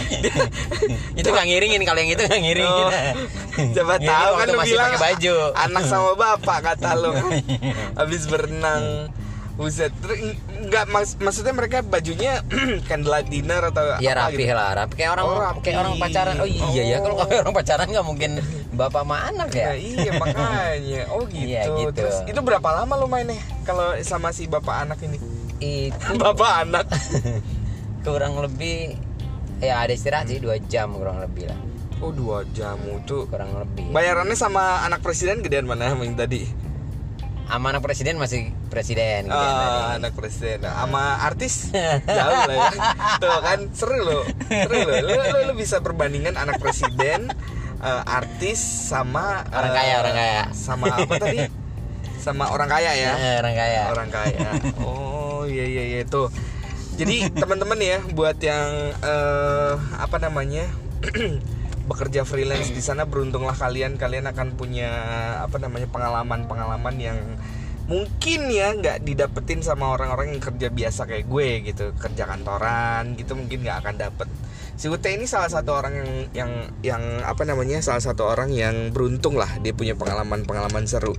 itu 1.19 1.27
nggak 1.27 1.45
ngiringin 1.45 1.81
kalau 1.83 1.99
yang 1.99 2.09
itu 2.09 2.23
nggak 2.23 2.41
ngiringin 2.41 2.85
Oh, 2.87 3.67
Coba 3.75 3.93
tahu 3.99 4.31
kan 4.33 4.45
lu 4.45 4.55
masih 4.55 4.71
bilang 4.71 4.87
pakai 4.89 5.03
baju 5.03 5.35
anak 5.53 5.83
sama 5.85 6.11
bapak 6.15 6.57
kata 6.63 6.89
lu. 6.95 7.11
Habis 7.99 8.23
berenang. 8.25 9.11
Buset, 9.59 9.91
nggak 10.63 10.87
mas, 10.87 11.19
maksudnya 11.19 11.51
mereka 11.51 11.83
bajunya 11.83 12.39
candlelight 12.87 13.27
dinner 13.27 13.59
atau 13.59 13.99
ya 13.99 14.15
apa 14.15 14.31
rapi 14.31 14.39
gitu? 14.39 14.55
lah 14.55 14.69
rapi 14.73 14.93
kayak 14.95 15.11
orang 15.11 15.25
Oh, 15.27 15.35
rapi. 15.35 15.59
kayak 15.59 15.77
orang 15.77 15.93
pacaran 15.99 16.35
oh 16.39 16.47
iya 16.47 16.83
ya 16.87 16.97
kalau 17.03 17.15
Oh. 17.19 17.27
kayak 17.27 17.41
orang 17.43 17.53
pacaran 17.53 17.87
nggak 17.91 18.05
mungkin 18.07 18.31
bapak 18.71 19.03
sama 19.03 19.17
anak 19.27 19.47
Nah, 19.51 19.59
ya 19.59 19.71
iya 19.75 20.11
makanya. 20.15 21.01
Oh 21.13 21.23
gitu. 21.27 21.43
Iya, 21.43 21.61
gitu. 21.75 21.91
Terus 21.91 22.17
itu 22.23 22.39
berapa 22.39 22.69
lama 22.71 22.93
lu 22.95 23.05
mainnya 23.05 23.35
kalau 23.61 23.99
sama 24.01 24.31
si 24.31 24.47
bapak 24.47 24.87
anak 24.87 25.03
ini? 25.03 25.19
itu 25.59 25.91
Bapak 26.23 26.51
anak. 26.63 26.87
kurang 28.07 28.39
lebih 28.39 28.95
ya 29.59 29.83
ada 29.83 29.91
istirahat 29.91 30.31
sih 30.31 30.39
dua 30.39 30.55
jam 30.63 30.95
kurang 30.95 31.19
lebih 31.19 31.51
lah 31.51 31.59
Oh 31.99 32.15
dua 32.15 32.47
jam 32.49 32.79
itu. 32.87 33.27
kurang 33.27 33.51
lebih 33.53 33.91
Bayarannya 33.91 34.31
sama 34.33 34.87
anak 34.87 35.03
presiden 35.03 35.43
gedean 35.43 35.67
mana 35.67 35.91
yang 35.91 36.15
tadi? 36.15 36.47
Sama 37.49 37.73
anak 37.73 37.81
presiden 37.81 38.21
masih 38.21 38.53
presiden 38.69 39.25
gitu 39.25 39.33
kan. 39.33 39.49
tadi. 39.57 39.97
anak 39.97 40.13
presiden. 40.13 40.57
Sama 40.61 41.03
artis? 41.27 41.53
Jauh 42.05 42.39
lah 42.45 42.55
ya. 42.55 42.69
Tuh 43.17 43.39
kan 43.41 43.59
seru 43.73 43.97
loh. 43.99 44.23
Seru 44.45 44.77
loh. 44.85 44.95
Lu, 45.01 45.11
lu, 45.17 45.39
lu 45.49 45.53
bisa 45.57 45.81
perbandingan 45.81 46.37
anak 46.37 46.61
presiden 46.61 47.33
eh, 47.81 48.01
artis 48.05 48.61
sama 48.61 49.41
Orang 49.49 49.73
eh, 49.73 49.75
kaya, 49.75 49.93
orang 49.97 50.15
kaya. 50.15 50.43
sama 50.53 50.93
apa 50.93 51.13
tadi? 51.17 51.49
Sama 52.21 52.53
orang 52.53 52.69
kaya 52.69 52.91
ya? 52.93 53.11
Eh, 53.17 53.35
orang 53.41 53.55
kaya. 53.57 53.81
Orang 53.89 54.09
kaya. 54.13 54.49
Oh 54.85 55.49
iya 55.49 55.65
iya 55.65 55.83
iya. 55.89 56.01
Tuh. 56.05 56.29
Jadi 56.99 57.31
teman-teman 57.31 57.79
ya 57.79 57.97
buat 58.13 58.37
yang 58.37 58.93
eh, 58.93 59.73
apa 59.97 60.21
namanya 60.21 60.69
bekerja 61.89 62.21
freelance 62.21 62.69
di 62.69 62.79
sana 62.79 63.09
beruntunglah 63.09 63.57
kalian. 63.57 63.97
Kalian 63.97 64.29
akan 64.29 64.53
punya 64.53 64.89
apa 65.41 65.57
namanya 65.57 65.89
pengalaman-pengalaman 65.89 66.95
yang 67.01 67.17
mungkin 67.89 68.53
ya 68.53 68.77
nggak 68.77 69.01
didapetin 69.01 69.65
sama 69.65 69.89
orang-orang 69.97 70.37
yang 70.37 70.41
kerja 70.45 70.69
biasa 70.69 71.09
kayak 71.09 71.25
gue 71.25 71.49
gitu. 71.73 71.85
Kerja 71.97 72.29
kantoran 72.29 73.17
gitu 73.17 73.33
mungkin 73.33 73.65
nggak 73.65 73.77
akan 73.81 73.95
dapet. 73.97 74.29
Si 74.79 74.87
Ute 74.87 75.11
ini 75.11 75.27
salah 75.27 75.51
satu 75.51 75.75
orang 75.75 75.91
yang 75.97 76.11
yang 76.31 76.51
yang 76.85 77.03
apa 77.27 77.43
namanya 77.43 77.83
salah 77.83 77.99
satu 77.99 78.29
orang 78.31 78.53
yang 78.53 78.95
beruntung 78.95 79.35
lah 79.35 79.59
dia 79.59 79.75
punya 79.75 79.97
pengalaman-pengalaman 79.97 80.87
seru 80.87 81.17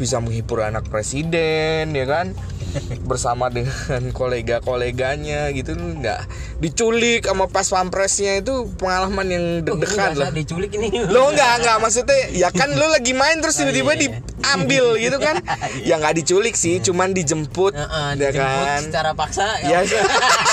bisa 0.00 0.16
menghibur 0.24 0.64
anak 0.64 0.88
presiden 0.88 1.92
ya 1.92 2.06
kan? 2.08 2.32
Bersama 3.10 3.52
dengan 3.52 4.08
kolega-koleganya 4.16 5.52
gitu 5.52 5.76
nggak 5.76 6.24
diculik 6.64 7.28
sama 7.28 7.44
pas 7.52 7.68
pampresnya. 7.68 8.40
Itu 8.40 8.72
pengalaman 8.80 9.26
yang 9.28 9.44
ini 9.44 9.66
deg-degan 9.68 10.16
lah. 10.16 10.32
diculik 10.32 10.72
ini. 10.72 10.88
Lo 11.12 11.28
nggak 11.28 11.52
nggak. 11.60 11.76
Maksudnya 11.84 12.32
ya 12.32 12.48
kan 12.48 12.72
lo 12.72 12.88
lagi 12.88 13.12
main 13.12 13.44
terus 13.44 13.60
tiba-tiba 13.60 13.92
iya, 14.00 14.16
iya. 14.16 14.20
Diambil 14.40 14.96
gitu 15.04 15.16
kan. 15.16 15.36
Ya 15.80 15.94
nggak 15.96 16.16
diculik 16.16 16.56
sih 16.56 16.80
cuman 16.80 17.12
dijemput 17.12 17.76
Heeh, 17.76 18.08
ya 18.16 18.32
dijemput 18.32 18.66
kan. 18.66 18.80
secara 18.88 19.10
paksa 19.12 19.46
ya 19.62 19.84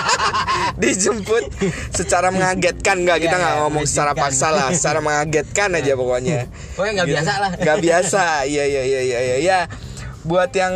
dijemput 0.82 1.43
secara 1.89 2.30
mengagetkan 2.30 3.02
nggak 3.02 3.19
kita 3.19 3.36
Iya, 3.36 3.41
nggak 3.41 3.56
iya, 3.56 3.62
ngomong 3.63 3.86
secara 3.86 4.12
paksa 4.13 4.47
lah 4.52 4.69
secara 4.71 5.00
mengagetkan 5.00 5.69
aja 5.73 5.93
pokoknya. 5.93 6.45
Pokoknya 6.76 6.93
nggak 6.97 7.10
biasa 7.10 7.32
lah. 7.38 7.52
nggak 7.56 7.78
biasa 7.80 8.23
iya 8.45 8.63
iya 8.65 8.84
iya 8.84 9.02
iya 9.02 9.19
iya 9.21 9.38
ya 9.39 9.60
buat 10.23 10.52
yang 10.52 10.76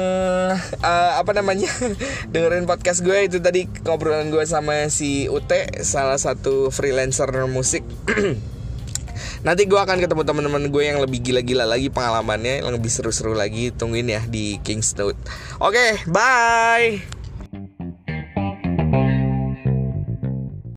eh, 0.80 1.12
apa 1.20 1.32
namanya 1.36 1.68
dengerin 2.32 2.64
podcast 2.64 3.04
gue 3.04 3.28
itu 3.28 3.44
tadi 3.44 3.68
ngobrolan 3.84 4.32
gue 4.32 4.48
sama 4.48 4.88
si 4.88 5.28
Ute 5.28 5.84
salah 5.84 6.16
satu 6.16 6.72
freelancer 6.72 7.28
musik 7.52 7.84
Nanti 9.42 9.66
gue 9.66 9.80
akan 9.80 9.98
ketemu 9.98 10.22
teman-teman 10.22 10.64
gue 10.70 10.84
yang 10.86 11.02
lebih 11.02 11.22
gila-gila 11.26 11.66
lagi 11.66 11.90
pengalamannya, 11.90 12.62
yang 12.62 12.70
lebih 12.70 12.94
seru-seru 12.94 13.34
lagi. 13.34 13.74
Tungguin 13.74 14.10
ya 14.10 14.22
di 14.26 14.62
King's 14.62 14.94
Note. 14.94 15.18
Oke, 15.58 15.98
bye. 16.06 17.21